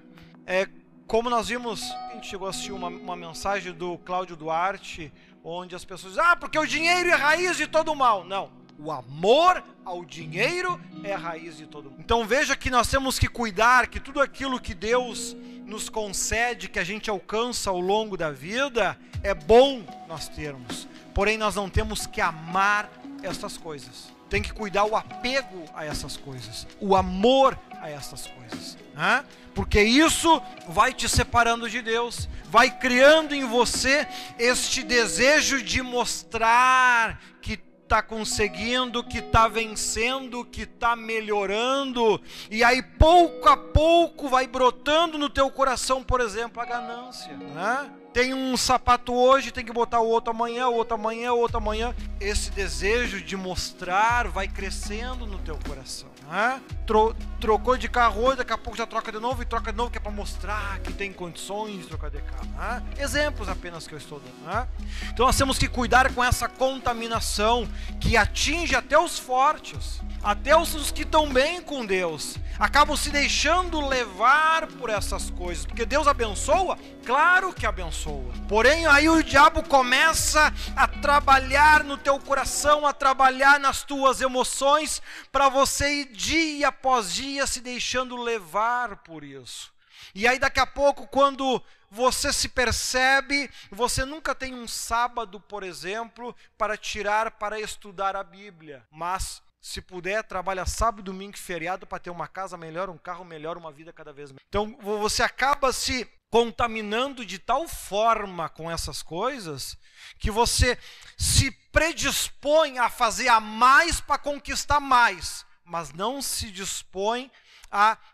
É 0.46 0.68
como 1.06 1.30
nós 1.30 1.48
vimos, 1.48 1.82
a 2.10 2.14
gente 2.14 2.26
chegou 2.26 2.48
a 2.48 2.50
assistir 2.50 2.72
uma, 2.72 2.88
uma 2.88 3.14
mensagem 3.14 3.72
do 3.72 3.96
Cláudio 3.98 4.34
Duarte, 4.34 5.12
onde 5.44 5.76
as 5.76 5.84
pessoas 5.84 6.14
dizem, 6.14 6.28
ah, 6.28 6.34
porque 6.34 6.58
o 6.58 6.66
dinheiro 6.66 7.08
é 7.08 7.12
a 7.12 7.16
raiz 7.16 7.56
de 7.56 7.68
todo 7.68 7.94
mal. 7.94 8.24
Não, 8.24 8.50
o 8.76 8.90
amor 8.90 9.62
ao 9.84 10.04
dinheiro 10.04 10.80
é 11.04 11.12
a 11.12 11.18
raiz 11.18 11.56
de 11.56 11.66
todo 11.66 11.90
mal. 11.90 12.00
Então 12.00 12.26
veja 12.26 12.56
que 12.56 12.70
nós 12.70 12.88
temos 12.88 13.20
que 13.20 13.28
cuidar 13.28 13.86
que 13.86 14.00
tudo 14.00 14.20
aquilo 14.20 14.60
que 14.60 14.74
Deus 14.74 15.36
nos 15.64 15.88
concede, 15.88 16.68
que 16.68 16.78
a 16.78 16.84
gente 16.84 17.08
alcança 17.08 17.70
ao 17.70 17.80
longo 17.80 18.16
da 18.16 18.32
vida, 18.32 18.98
é 19.22 19.32
bom 19.32 19.84
nós 20.08 20.28
termos. 20.28 20.88
Porém, 21.14 21.38
nós 21.38 21.54
não 21.54 21.70
temos 21.70 22.06
que 22.06 22.20
amar 22.20 22.90
essas 23.26 23.56
coisas. 23.56 24.14
Tem 24.28 24.42
que 24.42 24.52
cuidar 24.52 24.84
o 24.84 24.96
apego 24.96 25.64
a 25.74 25.84
essas 25.84 26.16
coisas, 26.16 26.66
o 26.80 26.96
amor 26.96 27.58
a 27.80 27.88
essas 27.88 28.26
coisas. 28.26 28.76
Né? 28.94 29.24
Porque 29.54 29.80
isso 29.80 30.42
vai 30.68 30.92
te 30.92 31.08
separando 31.08 31.68
de 31.68 31.80
Deus, 31.80 32.28
vai 32.46 32.70
criando 32.70 33.34
em 33.34 33.44
você 33.44 34.06
este 34.38 34.82
desejo 34.82 35.62
de 35.62 35.82
mostrar 35.82 37.20
que 37.40 37.60
está 37.86 38.02
conseguindo, 38.02 39.04
que 39.04 39.18
está 39.18 39.46
vencendo, 39.46 40.44
que 40.44 40.62
está 40.62 40.96
melhorando, 40.96 42.20
e 42.50 42.64
aí 42.64 42.82
pouco 42.82 43.48
a 43.48 43.56
pouco 43.56 44.28
vai 44.28 44.48
brotando 44.48 45.16
no 45.16 45.30
teu 45.30 45.48
coração, 45.50 46.02
por 46.02 46.20
exemplo, 46.20 46.60
a 46.60 46.64
ganância. 46.64 47.32
Né? 47.32 47.90
Tem 48.16 48.32
um 48.32 48.56
sapato 48.56 49.12
hoje, 49.12 49.50
tem 49.50 49.62
que 49.62 49.74
botar 49.74 50.00
o 50.00 50.08
outro 50.08 50.30
amanhã, 50.30 50.68
o 50.68 50.74
outro 50.74 50.94
amanhã, 50.94 51.34
o 51.34 51.38
outro 51.38 51.58
amanhã. 51.58 51.94
Esse 52.18 52.50
desejo 52.50 53.20
de 53.20 53.36
mostrar 53.36 54.26
vai 54.28 54.48
crescendo 54.48 55.26
no 55.26 55.36
teu 55.40 55.58
coração. 55.68 56.08
Né? 56.26 56.62
Tro 56.86 57.14
trocou 57.38 57.76
de 57.76 57.90
carro 57.90 58.24
hoje, 58.24 58.38
daqui 58.38 58.54
a 58.54 58.56
pouco 58.58 58.76
já 58.76 58.86
troca 58.86 59.12
de 59.12 59.18
novo 59.18 59.42
e 59.42 59.44
troca 59.44 59.70
de 59.70 59.76
novo, 59.76 59.90
que 59.90 59.98
é 59.98 60.00
para 60.00 60.10
mostrar 60.10 60.78
que 60.78 60.94
tem 60.94 61.12
condições 61.12 61.82
de 61.82 61.88
trocar 61.88 62.10
de 62.10 62.22
carro. 62.22 62.46
Né? 62.56 62.82
Exemplos 62.98 63.50
apenas 63.50 63.86
que 63.86 63.92
eu 63.92 63.98
estou 63.98 64.18
dando. 64.18 64.50
Né? 64.50 64.66
Então 65.12 65.26
nós 65.26 65.36
temos 65.36 65.58
que 65.58 65.68
cuidar 65.68 66.10
com 66.14 66.24
essa 66.24 66.48
contaminação 66.48 67.68
que 68.00 68.16
atinge 68.16 68.74
até 68.74 68.98
os 68.98 69.18
fortes, 69.18 70.00
até 70.26 70.56
os 70.56 70.90
que 70.90 71.02
estão 71.02 71.32
bem 71.32 71.62
com 71.62 71.86
Deus 71.86 72.36
acabam 72.58 72.96
se 72.96 73.10
deixando 73.10 73.80
levar 73.86 74.66
por 74.66 74.90
essas 74.90 75.30
coisas, 75.30 75.64
porque 75.64 75.86
Deus 75.86 76.08
abençoa, 76.08 76.76
claro 77.04 77.52
que 77.52 77.64
abençoa. 77.64 78.34
Porém, 78.48 78.88
aí 78.88 79.08
o 79.08 79.22
diabo 79.22 79.62
começa 79.62 80.52
a 80.74 80.88
trabalhar 80.88 81.84
no 81.84 81.96
teu 81.96 82.18
coração, 82.18 82.84
a 82.84 82.92
trabalhar 82.92 83.60
nas 83.60 83.84
tuas 83.84 84.20
emoções, 84.20 85.00
para 85.30 85.48
você 85.48 86.00
ir 86.00 86.06
dia 86.06 86.68
após 86.68 87.14
dia 87.14 87.46
se 87.46 87.60
deixando 87.60 88.16
levar 88.16 88.96
por 89.04 89.22
isso. 89.22 89.72
E 90.12 90.26
aí 90.26 90.40
daqui 90.40 90.58
a 90.58 90.66
pouco, 90.66 91.06
quando 91.06 91.62
você 91.88 92.32
se 92.32 92.48
percebe, 92.48 93.48
você 93.70 94.04
nunca 94.04 94.34
tem 94.34 94.54
um 94.54 94.66
sábado, 94.66 95.38
por 95.38 95.62
exemplo, 95.62 96.34
para 96.58 96.76
tirar 96.76 97.30
para 97.30 97.60
estudar 97.60 98.16
a 98.16 98.24
Bíblia, 98.24 98.84
mas 98.90 99.45
se 99.66 99.82
puder, 99.82 100.22
trabalha 100.22 100.64
sábado, 100.64 101.02
domingo 101.02 101.36
feriado 101.36 101.88
para 101.88 101.98
ter 101.98 102.10
uma 102.10 102.28
casa 102.28 102.56
melhor, 102.56 102.88
um 102.88 102.96
carro 102.96 103.24
melhor, 103.24 103.58
uma 103.58 103.72
vida 103.72 103.92
cada 103.92 104.12
vez 104.12 104.30
melhor. 104.30 104.44
Então 104.48 104.78
você 104.80 105.24
acaba 105.24 105.72
se 105.72 106.08
contaminando 106.30 107.26
de 107.26 107.36
tal 107.36 107.66
forma 107.66 108.48
com 108.48 108.70
essas 108.70 109.02
coisas 109.02 109.76
que 110.20 110.30
você 110.30 110.78
se 111.18 111.50
predispõe 111.72 112.78
a 112.78 112.88
fazer 112.88 113.26
a 113.26 113.40
mais 113.40 114.00
para 114.00 114.18
conquistar 114.18 114.78
mais, 114.78 115.44
mas 115.64 115.92
não 115.92 116.22
se 116.22 116.48
dispõe 116.52 117.24
a 117.24 117.30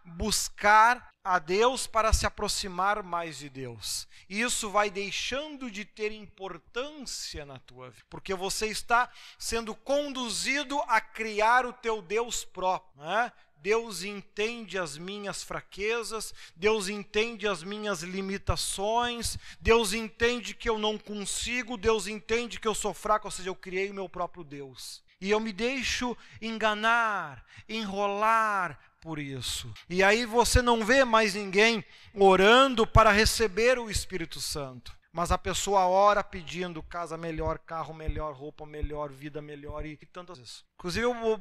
buscar 0.05 1.13
a 1.25 1.39
Deus 1.39 1.87
para 1.87 2.13
se 2.13 2.27
aproximar 2.27 3.03
mais 3.03 3.39
de 3.39 3.49
Deus. 3.49 4.09
Isso 4.29 4.71
vai 4.71 4.91
deixando 4.91 5.71
de 5.71 5.85
ter 5.85 6.11
importância 6.11 7.45
na 7.45 7.59
tua 7.59 7.91
vida, 7.91 8.05
porque 8.11 8.35
você 8.35 8.67
está 8.67 9.11
sendo 9.39 9.75
conduzido 9.75 10.81
a 10.89 11.01
criar 11.01 11.65
o 11.65 11.73
teu 11.73 12.03
Deus 12.03 12.45
próprio. 12.45 13.05
Né? 13.05 13.33
Deus 13.63 14.03
entende 14.03 14.77
as 14.77 14.99
minhas 14.99 15.45
fraquezas, 15.45 16.35
Deus 16.57 16.89
entende 16.89 17.47
as 17.47 17.63
minhas 17.63 18.03
limitações, 18.03 19.39
Deus 19.61 19.93
entende 19.93 20.53
que 20.53 20.69
eu 20.69 20.79
não 20.79 20.99
consigo, 20.99 21.77
Deus 21.77 22.09
entende 22.09 22.59
que 22.59 22.67
eu 22.67 22.75
sou 22.75 22.93
fraco, 22.93 23.29
ou 23.29 23.31
seja, 23.31 23.49
eu 23.49 23.55
criei 23.55 23.91
o 23.91 23.95
meu 23.95 24.09
próprio 24.09 24.43
Deus. 24.43 25.01
E 25.21 25.31
eu 25.31 25.39
me 25.39 25.53
deixo 25.53 26.17
enganar, 26.41 27.47
enrolar, 27.69 28.77
por 29.03 29.19
isso. 29.19 29.69
E 29.91 30.03
aí 30.03 30.25
você 30.25 30.63
não 30.63 30.85
vê 30.85 31.05
mais 31.05 31.35
ninguém 31.35 31.85
orando 32.15 32.87
para 32.87 33.11
receber 33.11 33.79
o 33.79 33.91
Espírito 33.91 34.41
Santo. 34.41 34.97
Mas 35.13 35.31
a 35.31 35.37
pessoa 35.37 35.87
ora 35.87 36.25
pedindo 36.25 36.83
casa 36.83 37.19
melhor, 37.19 37.59
carro 37.59 37.93
melhor, 37.93 38.33
roupa 38.33 38.65
melhor, 38.65 39.11
vida 39.11 39.43
melhor 39.43 39.85
e, 39.85 39.99
tantas 40.11 40.39
vezes. 40.39 40.65
Inclusive 40.79 41.05
eu 41.05 41.37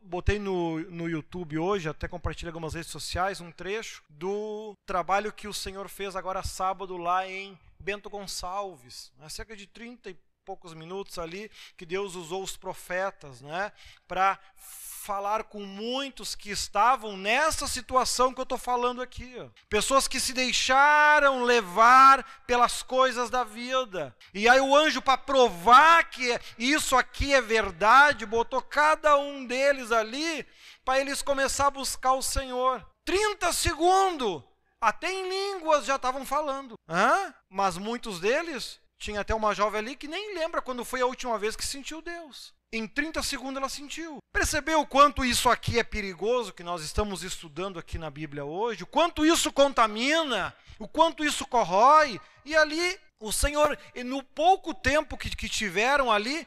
botei 0.00 0.38
no, 0.38 0.80
no 0.90 1.06
YouTube 1.06 1.58
hoje, 1.58 1.86
até 1.86 2.08
compartilhei 2.08 2.48
algumas 2.48 2.72
redes 2.72 2.90
sociais, 2.90 3.40
um 3.40 3.52
trecho 3.52 4.02
do 4.08 4.74
trabalho 4.86 5.34
que 5.34 5.46
o 5.46 5.52
Senhor 5.52 5.86
fez 5.86 6.16
agora 6.16 6.42
sábado 6.42 6.96
lá 6.96 7.28
em 7.28 7.58
Bento 7.78 8.08
Gonçalves. 8.08 9.12
Há 9.20 9.28
cerca 9.28 9.54
de 9.54 9.66
30 9.66 10.10
e 10.10 10.16
poucos 10.44 10.74
minutos 10.74 11.18
ali 11.18 11.50
que 11.76 11.86
Deus 11.86 12.14
usou 12.14 12.42
os 12.42 12.56
profetas 12.56 13.40
né, 13.40 13.72
para 14.06 14.38
falar 15.00 15.44
com 15.44 15.60
muitos 15.60 16.34
que 16.34 16.50
estavam 16.50 17.16
nessa 17.16 17.66
situação 17.66 18.32
que 18.32 18.40
eu 18.40 18.44
estou 18.44 18.58
falando 18.58 19.00
aqui. 19.00 19.34
Ó. 19.38 19.48
Pessoas 19.68 20.06
que 20.06 20.20
se 20.20 20.32
deixaram 20.32 21.42
levar 21.42 22.42
pelas 22.46 22.82
coisas 22.82 23.30
da 23.30 23.42
vida. 23.42 24.14
E 24.34 24.48
aí 24.48 24.60
o 24.60 24.76
anjo, 24.76 25.00
para 25.00 25.18
provar 25.18 26.04
que 26.10 26.38
isso 26.58 26.96
aqui 26.96 27.34
é 27.34 27.40
verdade, 27.40 28.26
botou 28.26 28.60
cada 28.60 29.16
um 29.16 29.44
deles 29.44 29.90
ali 29.90 30.46
para 30.84 31.00
eles 31.00 31.22
começar 31.22 31.68
a 31.68 31.72
buscar 31.72 32.12
o 32.12 32.22
Senhor. 32.22 32.86
30 33.04 33.52
segundos! 33.52 34.42
Até 34.80 35.12
em 35.12 35.28
línguas 35.28 35.84
já 35.84 35.96
estavam 35.96 36.24
falando. 36.24 36.74
Hã? 36.88 37.34
Mas 37.50 37.76
muitos 37.76 38.18
deles, 38.18 38.80
tinha 39.00 39.22
até 39.22 39.34
uma 39.34 39.54
jovem 39.54 39.80
ali 39.80 39.96
que 39.96 40.06
nem 40.06 40.34
lembra 40.34 40.60
quando 40.60 40.84
foi 40.84 41.00
a 41.00 41.06
última 41.06 41.38
vez 41.38 41.56
que 41.56 41.66
sentiu 41.66 42.02
Deus. 42.02 42.52
Em 42.72 42.86
30 42.86 43.20
segundos 43.22 43.56
ela 43.56 43.68
sentiu. 43.68 44.18
Percebeu 44.32 44.80
o 44.80 44.86
quanto 44.86 45.24
isso 45.24 45.48
aqui 45.48 45.78
é 45.78 45.82
perigoso 45.82 46.52
que 46.52 46.62
nós 46.62 46.82
estamos 46.82 47.24
estudando 47.24 47.78
aqui 47.80 47.98
na 47.98 48.10
Bíblia 48.10 48.44
hoje? 48.44 48.84
O 48.84 48.86
quanto 48.86 49.26
isso 49.26 49.50
contamina? 49.50 50.54
O 50.78 50.86
quanto 50.86 51.24
isso 51.24 51.44
corrói? 51.46 52.20
E 52.44 52.54
ali 52.54 53.00
o 53.20 53.30
Senhor, 53.30 53.78
no 54.06 54.22
pouco 54.22 54.72
tempo 54.72 55.16
que, 55.16 55.28
que 55.36 55.46
tiveram 55.46 56.10
ali, 56.10 56.46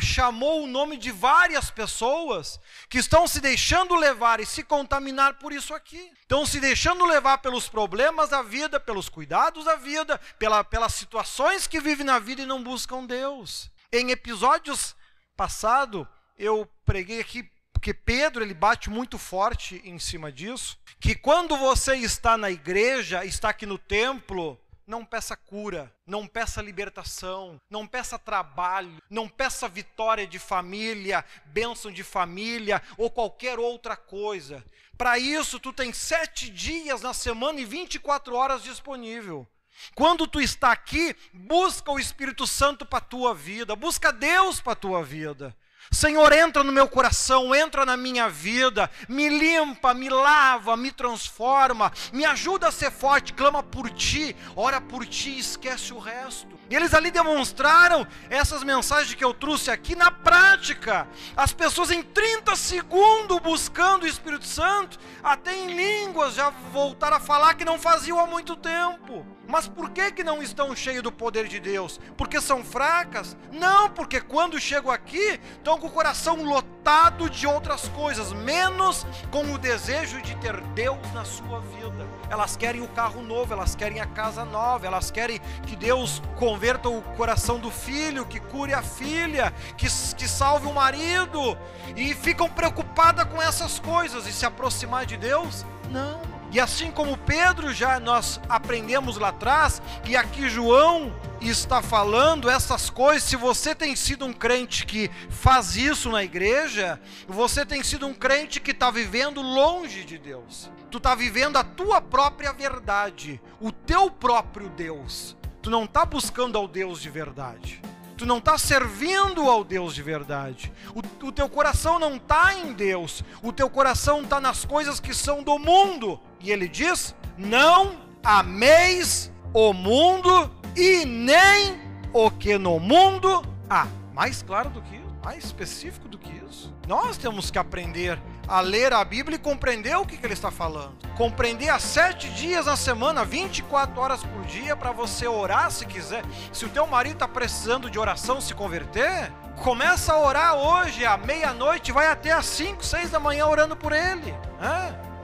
chamou 0.00 0.64
o 0.64 0.66
nome 0.66 0.96
de 0.96 1.10
várias 1.10 1.70
pessoas 1.70 2.58
que 2.88 2.96
estão 2.96 3.28
se 3.28 3.38
deixando 3.38 3.94
levar 3.94 4.40
e 4.40 4.46
se 4.46 4.64
contaminar 4.64 5.34
por 5.34 5.52
isso 5.52 5.74
aqui. 5.74 6.10
Estão 6.22 6.46
se 6.46 6.58
deixando 6.58 7.04
levar 7.04 7.38
pelos 7.38 7.68
problemas 7.68 8.30
da 8.30 8.40
vida, 8.40 8.80
pelos 8.80 9.10
cuidados 9.10 9.66
da 9.66 9.76
vida, 9.76 10.18
pela, 10.38 10.64
pelas 10.64 10.94
situações 10.94 11.66
que 11.66 11.80
vivem 11.80 12.06
na 12.06 12.18
vida 12.18 12.40
e 12.40 12.46
não 12.46 12.62
buscam 12.62 13.04
Deus. 13.04 13.70
Em 13.92 14.10
episódios 14.10 14.96
passado, 15.36 16.08
eu 16.38 16.66
preguei 16.86 17.20
aqui 17.20 17.46
porque 17.74 17.92
Pedro 17.92 18.42
ele 18.42 18.54
bate 18.54 18.88
muito 18.88 19.18
forte 19.18 19.82
em 19.84 19.98
cima 19.98 20.32
disso, 20.32 20.78
que 20.98 21.14
quando 21.14 21.58
você 21.58 21.94
está 21.94 22.38
na 22.38 22.50
igreja, 22.50 23.22
está 23.22 23.50
aqui 23.50 23.66
no 23.66 23.76
templo, 23.76 24.58
não 24.86 25.04
peça 25.04 25.36
cura, 25.36 25.92
não 26.06 26.26
peça 26.26 26.62
libertação, 26.62 27.60
não 27.68 27.86
peça 27.86 28.18
trabalho, 28.18 29.02
não 29.10 29.28
peça 29.28 29.68
vitória 29.68 30.26
de 30.26 30.38
família, 30.38 31.24
bênção 31.46 31.90
de 31.90 32.04
família 32.04 32.80
ou 32.96 33.10
qualquer 33.10 33.58
outra 33.58 33.96
coisa. 33.96 34.64
Para 34.96 35.18
isso, 35.18 35.58
tu 35.58 35.72
tem 35.72 35.92
sete 35.92 36.48
dias 36.48 37.02
na 37.02 37.12
semana 37.12 37.60
e 37.60 37.64
24 37.64 38.34
horas 38.34 38.62
disponível. 38.62 39.46
Quando 39.94 40.26
tu 40.26 40.40
está 40.40 40.72
aqui, 40.72 41.14
busca 41.34 41.90
o 41.90 41.98
Espírito 41.98 42.46
Santo 42.46 42.86
para 42.86 42.98
a 42.98 43.02
tua 43.02 43.34
vida, 43.34 43.76
busca 43.76 44.12
Deus 44.12 44.60
para 44.60 44.72
a 44.72 44.76
tua 44.76 45.04
vida. 45.04 45.54
Senhor, 45.90 46.32
entra 46.32 46.62
no 46.62 46.72
meu 46.72 46.88
coração, 46.88 47.54
entra 47.54 47.86
na 47.86 47.96
minha 47.96 48.28
vida, 48.28 48.90
me 49.08 49.28
limpa, 49.28 49.94
me 49.94 50.08
lava, 50.08 50.76
me 50.76 50.90
transforma, 50.90 51.92
me 52.12 52.24
ajuda 52.24 52.68
a 52.68 52.72
ser 52.72 52.90
forte, 52.90 53.32
clama 53.32 53.62
por 53.62 53.90
ti, 53.90 54.34
ora 54.54 54.80
por 54.80 55.06
ti 55.06 55.38
esquece 55.38 55.92
o 55.92 55.98
resto. 55.98 56.56
E 56.68 56.74
eles 56.74 56.92
ali 56.92 57.10
demonstraram 57.10 58.06
essas 58.28 58.64
mensagens 58.64 59.14
que 59.14 59.24
eu 59.24 59.32
trouxe 59.32 59.70
aqui 59.70 59.94
na 59.94 60.10
prática. 60.10 61.06
As 61.36 61.52
pessoas 61.52 61.90
em 61.90 62.02
30 62.02 62.56
segundos 62.56 63.38
buscando 63.38 64.02
o 64.02 64.08
Espírito 64.08 64.46
Santo, 64.46 64.98
até 65.22 65.56
em 65.56 65.74
línguas 65.74 66.34
já 66.34 66.50
voltaram 66.72 67.16
a 67.16 67.20
falar 67.20 67.54
que 67.54 67.64
não 67.64 67.78
faziam 67.78 68.18
há 68.18 68.26
muito 68.26 68.56
tempo. 68.56 69.35
Mas 69.48 69.68
por 69.68 69.90
que, 69.90 70.10
que 70.10 70.24
não 70.24 70.42
estão 70.42 70.74
cheios 70.74 71.02
do 71.02 71.12
poder 71.12 71.46
de 71.46 71.60
Deus? 71.60 72.00
Porque 72.16 72.40
são 72.40 72.64
fracas? 72.64 73.36
Não, 73.52 73.88
porque 73.90 74.20
quando 74.20 74.58
chegam 74.58 74.90
aqui, 74.90 75.40
estão 75.56 75.78
com 75.78 75.86
o 75.86 75.90
coração 75.90 76.42
lotado 76.42 77.30
de 77.30 77.46
outras 77.46 77.88
coisas, 77.88 78.32
menos 78.32 79.06
com 79.30 79.52
o 79.52 79.58
desejo 79.58 80.20
de 80.22 80.34
ter 80.36 80.60
Deus 80.74 80.98
na 81.12 81.24
sua 81.24 81.60
vida. 81.60 82.06
Elas 82.28 82.56
querem 82.56 82.82
o 82.82 82.88
carro 82.88 83.22
novo, 83.22 83.52
elas 83.52 83.74
querem 83.74 84.00
a 84.00 84.06
casa 84.06 84.44
nova, 84.44 84.86
elas 84.86 85.10
querem 85.10 85.40
que 85.66 85.76
Deus 85.76 86.22
converta 86.36 86.88
o 86.88 87.02
coração 87.16 87.58
do 87.58 87.70
filho, 87.70 88.26
que 88.26 88.40
cure 88.40 88.74
a 88.74 88.82
filha, 88.82 89.52
que, 89.76 89.86
que 89.86 90.28
salve 90.28 90.66
o 90.66 90.74
marido, 90.74 91.56
e 91.96 92.14
ficam 92.14 92.48
preocupadas 92.48 93.24
com 93.26 93.40
essas 93.40 93.78
coisas 93.78 94.26
e 94.26 94.32
se 94.32 94.44
aproximar 94.44 95.06
de 95.06 95.16
Deus? 95.16 95.64
Não. 95.90 96.35
E 96.52 96.60
assim 96.60 96.90
como 96.90 97.18
Pedro 97.18 97.72
já 97.72 97.98
nós 98.00 98.40
aprendemos 98.48 99.18
lá 99.18 99.28
atrás, 99.28 99.82
e 100.06 100.16
aqui 100.16 100.48
João 100.48 101.12
está 101.40 101.82
falando 101.82 102.48
essas 102.48 102.88
coisas, 102.88 103.24
se 103.24 103.36
você 103.36 103.74
tem 103.74 103.94
sido 103.94 104.24
um 104.24 104.32
crente 104.32 104.86
que 104.86 105.10
faz 105.28 105.76
isso 105.76 106.10
na 106.10 106.24
igreja, 106.24 107.00
você 107.28 107.64
tem 107.66 107.82
sido 107.82 108.06
um 108.06 108.14
crente 108.14 108.60
que 108.60 108.70
está 108.70 108.90
vivendo 108.90 109.42
longe 109.42 110.04
de 110.04 110.18
Deus. 110.18 110.70
Tu 110.90 110.98
está 110.98 111.14
vivendo 111.14 111.56
a 111.56 111.64
tua 111.64 112.00
própria 112.00 112.52
verdade, 112.52 113.40
o 113.60 113.70
teu 113.70 114.10
próprio 114.10 114.68
Deus. 114.70 115.36
Tu 115.60 115.68
não 115.68 115.84
está 115.84 116.04
buscando 116.04 116.56
ao 116.56 116.68
Deus 116.68 117.02
de 117.02 117.10
verdade. 117.10 117.82
Tu 118.16 118.24
não 118.24 118.38
está 118.38 118.56
servindo 118.56 119.50
ao 119.50 119.62
Deus 119.62 119.94
de 119.94 120.02
verdade. 120.02 120.72
O, 120.94 121.26
o 121.26 121.32
teu 121.32 121.48
coração 121.50 121.98
não 121.98 122.16
está 122.16 122.54
em 122.54 122.72
Deus. 122.72 123.22
O 123.42 123.52
teu 123.52 123.68
coração 123.68 124.22
está 124.22 124.40
nas 124.40 124.64
coisas 124.64 124.98
que 124.98 125.12
são 125.12 125.42
do 125.42 125.58
mundo. 125.58 126.18
E 126.40 126.50
ele 126.50 126.68
diz: 126.68 127.14
Não 127.36 127.96
ameis 128.22 129.32
o 129.52 129.72
mundo 129.72 130.50
e 130.76 131.04
nem 131.04 131.80
o 132.12 132.30
que 132.30 132.58
no 132.58 132.78
mundo 132.78 133.42
há. 133.68 133.86
Mais 134.12 134.42
claro 134.42 134.70
do 134.70 134.80
que 134.82 134.96
isso, 134.96 135.16
mais 135.22 135.44
específico 135.44 136.08
do 136.08 136.18
que 136.18 136.30
isso. 136.48 136.74
Nós 136.86 137.16
temos 137.16 137.50
que 137.50 137.58
aprender 137.58 138.18
a 138.48 138.60
ler 138.60 138.92
a 138.92 139.04
Bíblia 139.04 139.36
e 139.36 139.38
compreender 139.38 139.96
o 139.96 140.06
que, 140.06 140.16
que 140.16 140.24
ele 140.24 140.32
está 140.32 140.50
falando. 140.50 140.96
Compreender 141.16 141.68
a 141.68 141.78
sete 141.78 142.28
dias 142.30 142.66
na 142.66 142.76
semana, 142.76 143.24
24 143.24 144.00
horas 144.00 144.22
por 144.22 144.44
dia, 144.44 144.76
para 144.76 144.92
você 144.92 145.26
orar 145.26 145.70
se 145.70 145.84
quiser. 145.84 146.24
Se 146.52 146.64
o 146.64 146.68
teu 146.68 146.86
marido 146.86 147.14
está 147.14 147.28
precisando 147.28 147.90
de 147.90 147.98
oração 147.98 148.40
se 148.40 148.54
converter, 148.54 149.32
começa 149.62 150.12
a 150.12 150.18
orar 150.18 150.54
hoje, 150.54 151.04
à 151.04 151.16
meia-noite, 151.16 151.92
vai 151.92 152.06
até 152.06 152.32
às 152.32 152.46
5, 152.46 152.84
6 152.84 153.10
da 153.10 153.18
manhã 153.18 153.46
orando 153.46 153.76
por 153.76 153.92
ele. 153.92 154.34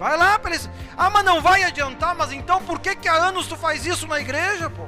Vai 0.03 0.17
lá 0.17 0.37
para 0.37 0.51
eles. 0.51 0.69
Ah, 0.97 1.09
mas 1.09 1.25
não 1.25 1.41
vai 1.41 1.63
adiantar, 1.63 2.13
mas 2.17 2.33
então 2.33 2.61
por 2.65 2.81
que, 2.81 2.97
que 2.97 3.07
há 3.07 3.15
anos 3.15 3.47
tu 3.47 3.57
faz 3.57 3.87
isso 3.87 4.05
na 4.09 4.19
igreja, 4.19 4.69
pô? 4.69 4.83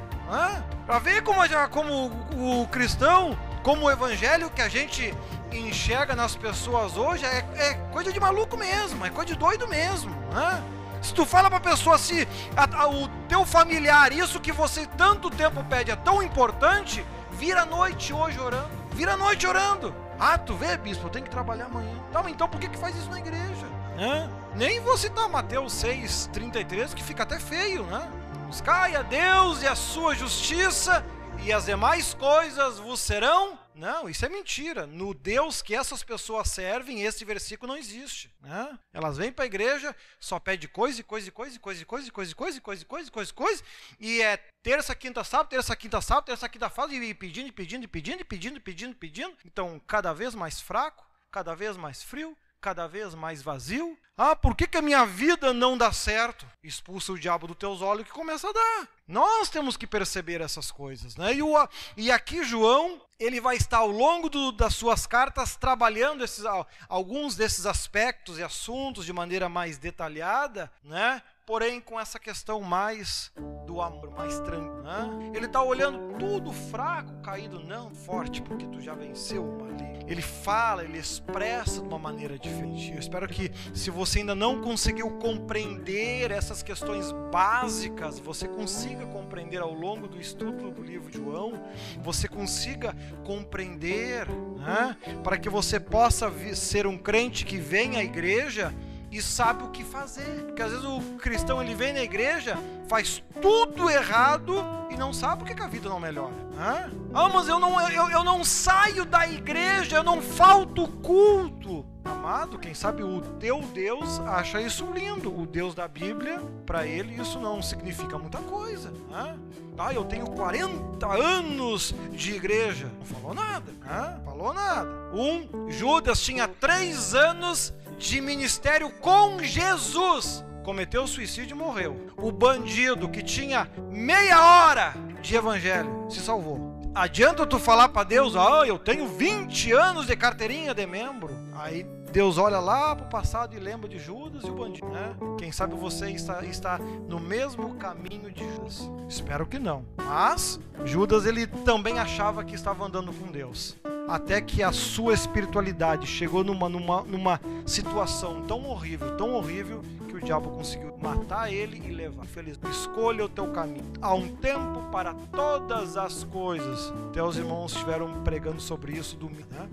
Para 0.85 0.98
ver 0.98 1.22
como, 1.22 1.40
como 1.70 2.62
o 2.62 2.66
cristão, 2.66 3.38
como 3.62 3.87
o 3.87 3.90
evangelho 3.92 4.50
que 4.50 4.61
a 4.61 4.68
gente 4.68 5.16
enxerga 5.53 6.16
nas 6.16 6.35
pessoas 6.35 6.96
hoje 6.96 7.24
é, 7.24 7.46
é, 7.55 7.74
coisa 7.92 8.12
de 8.12 8.18
maluco 8.18 8.57
mesmo, 8.57 9.07
é 9.07 9.11
coisa 9.11 9.33
de 9.33 9.38
doido 9.38 9.68
mesmo. 9.68 10.11
Né? 10.33 10.64
Se 11.00 11.14
tu 11.14 11.24
fala 11.24 11.48
pra 11.48 11.61
pessoa 11.61 11.94
assim, 11.94 12.27
a, 12.57 12.83
a, 12.83 12.88
o 12.88 13.07
teu 13.29 13.46
familiar, 13.46 14.12
isso 14.12 14.40
que 14.40 14.50
você 14.50 14.85
tanto 14.98 15.31
tempo 15.31 15.62
pede 15.62 15.92
é 15.92 15.96
tão 15.96 16.24
importante, 16.24 17.07
vira 17.31 17.62
a 17.62 17.66
noite 17.66 18.12
hoje 18.12 18.40
orando. 18.40 18.68
Vira 18.90 19.12
a 19.12 19.16
noite 19.16 19.46
orando. 19.46 19.94
Ah, 20.18 20.37
tu 20.37 20.57
vê, 20.57 20.77
bispo, 20.77 21.07
eu 21.07 21.11
tenho 21.11 21.24
que 21.24 21.31
trabalhar 21.31 21.66
amanhã. 21.66 22.03
Tá, 22.12 22.20
então 22.29 22.48
por 22.48 22.59
que, 22.59 22.68
que 22.68 22.79
faz 22.79 22.96
isso 22.96 23.11
na 23.11 23.20
igreja? 23.20 23.63
Né? 23.97 24.29
Nem 24.57 24.81
vou 24.81 24.97
citar 24.97 25.29
Mateus 25.29 25.73
6, 25.75 26.31
33, 26.33 26.95
que 26.95 27.03
fica 27.03 27.23
até 27.23 27.39
feio, 27.39 27.85
né? 27.85 28.11
Buscai 28.47 28.97
a 28.97 29.03
Deus 29.03 29.63
e 29.63 29.67
a 29.67 29.77
sua 29.77 30.15
justiça, 30.15 31.05
e 31.45 31.53
as 31.53 31.67
demais 31.67 32.13
coisas 32.15 32.79
vos 32.79 33.01
serão. 33.01 33.59
Não, 33.75 34.09
isso 34.09 34.25
é 34.25 34.29
mentira. 34.29 34.87
No 34.87 35.13
Deus 35.13 35.61
que 35.61 35.75
essas 35.75 36.03
pessoas 36.03 36.49
servem, 36.49 37.03
esse 37.03 37.25
versículo 37.25 37.73
não 37.73 37.79
existe. 37.79 38.33
Né? 38.41 38.79
Elas 38.93 39.17
vêm 39.17 39.33
para 39.33 39.45
a 39.45 39.47
igreja, 39.47 39.95
só 40.19 40.39
pede 40.39 40.69
coisa 40.69 41.01
e 41.01 41.05
coisa 41.05 41.29
e 41.29 41.31
coisa 41.31 41.57
e 41.57 41.59
coisa 41.59 41.83
e 41.83 41.85
coisa 41.85 42.09
e 42.09 42.11
coisa 42.11 42.31
e 42.31 42.35
coisa 42.35 42.57
e 42.57 42.61
coisa 42.61 42.83
e 42.83 42.85
coisa 42.87 43.09
e 43.09 43.11
coisa 43.11 43.31
e 43.31 43.35
coisa 43.35 43.63
e 44.01 44.23
é 44.23 44.39
terça, 44.63 44.95
quinta, 44.95 45.23
sábado, 45.25 45.49
terça, 45.49 45.75
quinta, 45.77 46.01
sábado, 46.01 46.25
terça, 46.27 46.49
quinta, 46.49 46.69
sábado 46.69 46.95
e 46.95 47.15
pedindo, 47.15 47.53
pedindo, 47.53 47.89
pedindo, 47.89 48.25
pedindo, 48.25 48.61
pedindo, 48.61 48.95
pedindo. 48.97 49.37
Então, 49.45 49.81
cada 49.87 50.13
vez 50.13 50.35
mais 50.35 50.61
fraco, 50.61 51.05
cada 51.31 51.55
vez 51.55 51.77
mais 51.77 52.03
frio, 52.03 52.37
cada 52.64 52.87
vez 52.87 53.14
mais 53.14 53.42
vazio. 53.42 53.94
Ah, 54.16 54.35
por 54.35 54.57
que, 54.57 54.66
que 54.66 54.79
a 54.79 54.83
minha 54.83 55.05
vida 55.05 55.53
não 55.53 55.77
dá 55.77 55.92
certo? 55.92 56.46
Expulsa 56.62 57.12
o 57.12 57.18
diabo 57.18 57.46
dos 57.46 57.59
teus 57.59 57.83
olhos 57.83 58.07
que 58.07 58.12
começa 58.12 58.48
a 58.48 58.53
dar. 58.55 58.88
Nós 59.07 59.50
temos 59.50 59.77
que 59.77 59.87
perceber 59.87 60.40
essas 60.40 60.70
coisas. 60.70 61.14
Né? 61.14 61.35
E, 61.35 61.42
o, 61.42 61.68
e 61.94 62.11
aqui 62.11 62.42
João, 62.42 63.03
ele 63.20 63.38
vai 63.38 63.57
estar 63.57 63.79
ao 63.79 63.90
longo 63.90 64.31
do, 64.31 64.50
das 64.50 64.74
suas 64.74 65.07
cartas 65.07 65.57
trabalhando 65.57 66.24
esses, 66.24 66.44
alguns 66.88 67.37
desses 67.37 67.66
aspectos 67.66 68.38
e 68.38 68.42
assuntos 68.42 69.05
de 69.05 69.12
maneira 69.12 69.46
mais 69.46 69.77
detalhada, 69.77 70.72
né? 70.83 71.22
Porém 71.47 71.81
com 71.81 71.99
essa 72.01 72.19
questão 72.19 72.61
mais 72.61 73.33
do 73.67 73.81
amor, 73.81 74.11
mais 74.11 74.39
tranquilo. 74.41 74.83
Né? 74.83 75.33
Ele 75.35 75.47
está 75.47 75.63
olhando 75.63 76.19
tudo 76.19 76.53
fraco, 76.53 77.13
caído, 77.23 77.61
não 77.61 77.95
forte, 77.95 78.43
porque 78.43 78.67
tu 78.67 78.81
já 78.81 78.95
venceu 78.95 79.45
o 79.45 79.61
maligno. 79.61 80.05
Ele 80.07 80.21
fala, 80.21 80.85
ele 80.85 80.99
expressa 80.99 81.81
de 81.81 81.89
uma 81.89 81.99
maneira 81.99 82.39
diferente. 82.39 82.93
Eu 82.93 82.99
espero 82.99 83.27
que, 83.27 83.51
se 83.73 83.91
você 83.91 84.19
ainda 84.19 84.35
não 84.35 84.61
conseguiu 84.61 85.11
compreender 85.13 86.31
essas 86.31 86.63
questões 86.63 87.11
básicas, 87.33 88.19
você 88.19 88.47
consiga 88.47 89.07
compreender 89.07 89.61
ao 89.63 89.73
longo 89.73 90.07
do 90.07 90.21
estudo 90.21 90.71
do 90.71 90.83
livro 90.83 91.11
de 91.11 91.19
João, 91.19 91.65
você 92.03 92.29
consiga 92.29 92.95
compreender, 93.25 94.29
né? 94.59 94.97
para 95.23 95.39
que 95.39 95.49
você 95.49 95.81
possa 95.81 96.31
ser 96.55 96.87
um 96.87 96.99
crente 96.99 97.45
que 97.45 97.57
vem 97.57 97.97
à 97.97 98.05
igreja 98.05 98.75
e 99.14 99.22
sabe 99.22 99.62
o 99.62 99.68
que 99.68 99.85
fazer. 99.85 100.42
Porque 100.46 100.61
às 100.61 100.72
vezes 100.72 100.85
o 100.85 101.00
cristão 101.18 101.62
ele 101.62 101.72
vem 101.72 101.92
na 101.92 102.03
igreja, 102.03 102.59
faz 102.88 103.22
tudo 103.40 103.88
errado 103.88 104.57
e 104.90 104.96
não 104.96 105.12
sabe 105.12 105.44
por 105.44 105.55
que 105.55 105.62
a 105.62 105.68
vida 105.68 105.88
não 105.88 106.00
melhora. 106.00 106.35
Hã? 106.59 106.90
Ah, 107.14 107.29
mas 107.29 107.46
eu 107.46 107.61
não, 107.61 107.81
eu, 107.88 108.11
eu 108.11 108.24
não 108.24 108.44
saio 108.44 109.05
da 109.05 109.29
igreja, 109.29 109.96
eu 109.96 110.03
não 110.03 110.20
falto 110.20 110.88
culto. 110.88 111.87
Amado, 112.05 112.59
quem 112.59 112.74
sabe 112.74 113.05
o 113.05 113.20
teu 113.38 113.61
Deus 113.72 114.18
acha 114.20 114.61
isso 114.61 114.85
lindo. 114.92 115.33
O 115.33 115.46
Deus 115.46 115.77
da 115.77 115.87
Bíblia, 115.87 116.42
para 116.66 116.85
ele, 116.85 117.14
isso 117.14 117.38
não 117.38 117.62
significa 117.62 118.18
muita 118.18 118.38
coisa. 118.38 118.92
Hã? 119.12 119.37
Ah, 119.79 119.94
eu 119.94 120.05
tenho 120.05 120.27
40 120.27 121.07
anos 121.07 121.94
de 122.12 122.35
igreja. 122.35 122.90
Não 122.98 123.07
falou 123.07 123.33
nada. 123.33 123.72
Hã? 123.88 124.20
Falou 124.24 124.53
nada. 124.53 124.90
Um, 125.12 125.70
Judas 125.70 126.20
tinha 126.20 126.48
três 126.48 127.14
anos 127.14 127.72
de 127.99 128.21
ministério 128.21 128.91
com 129.01 129.43
Jesus 129.43 130.45
cometeu 130.65 131.07
suicídio 131.07 131.55
e 131.55 131.59
morreu. 131.59 132.07
O 132.17 132.33
bandido 132.33 133.09
que 133.09 133.23
tinha 133.23 133.71
meia 133.91 134.41
hora 134.41 134.95
de 135.21 135.37
evangelho 135.37 136.07
se 136.09 136.21
salvou. 136.21 136.75
Adianta 136.95 137.45
tu 137.45 137.59
falar 137.59 137.89
para 137.89 138.05
Deus, 138.05 138.37
ah, 138.37 138.63
eu 138.67 138.79
tenho 138.79 139.09
20 139.09 139.73
anos 139.73 140.07
de 140.07 140.17
carteirinha 140.17 140.73
de 140.73 140.87
membro. 140.87 141.37
Aí 141.53 141.85
Deus 142.13 142.39
olha 142.39 142.61
lá 142.61 142.95
para 142.95 143.07
o 143.07 143.09
passado 143.09 143.57
e 143.57 143.59
lembra 143.59 143.89
de 143.89 143.99
Judas 143.99 144.45
e 144.45 144.51
o 144.51 144.55
bandido, 144.55 144.89
né? 144.89 145.17
Quem 145.37 145.51
sabe 145.51 145.75
você 145.75 146.11
está, 146.11 146.45
está 146.45 146.79
no 146.79 147.19
mesmo 147.19 147.75
caminho 147.75 148.31
de 148.31 148.45
Judas. 148.49 148.89
Espero 149.09 149.45
que 149.47 149.59
não. 149.59 149.85
Mas 149.97 150.61
Judas 150.85 151.27
ele 151.27 151.47
também 151.47 151.99
achava 151.99 152.45
que 152.45 152.55
estava 152.55 152.85
andando 152.87 153.13
com 153.13 153.31
Deus 153.31 153.77
até 154.09 154.40
que 154.40 154.62
a 154.62 154.73
sua 154.73 155.14
espiritualidade 155.14 156.07
chegou 156.07 156.45
numa, 156.45 156.69
numa, 156.69 157.03
numa 157.03 157.40
situação 157.67 158.43
tão 158.43 158.64
horrível, 158.64 159.17
tão 159.17 159.35
horrível, 159.35 159.83
que 160.09 160.17
o 160.17 160.21
diabo 160.21 160.51
conseguiu 160.51 160.95
matar 161.03 161.53
ele 161.53 161.83
e 161.85 161.93
levar. 161.93 162.25
Feliz. 162.25 162.59
Escolha 162.71 163.25
o 163.25 163.29
teu 163.29 163.49
caminho. 163.49 163.85
Há 164.01 164.14
um 164.14 164.29
tempo 164.37 164.83
para 164.90 165.12
todas 165.33 165.97
as 165.97 166.25
coisas. 166.25 166.93
Teus 167.12 167.37
irmãos 167.37 167.73
estiveram 167.73 168.23
pregando 168.23 168.61
sobre 168.61 168.93
isso 168.93 169.17
domingo. 169.17 169.47
Né? 169.51 169.69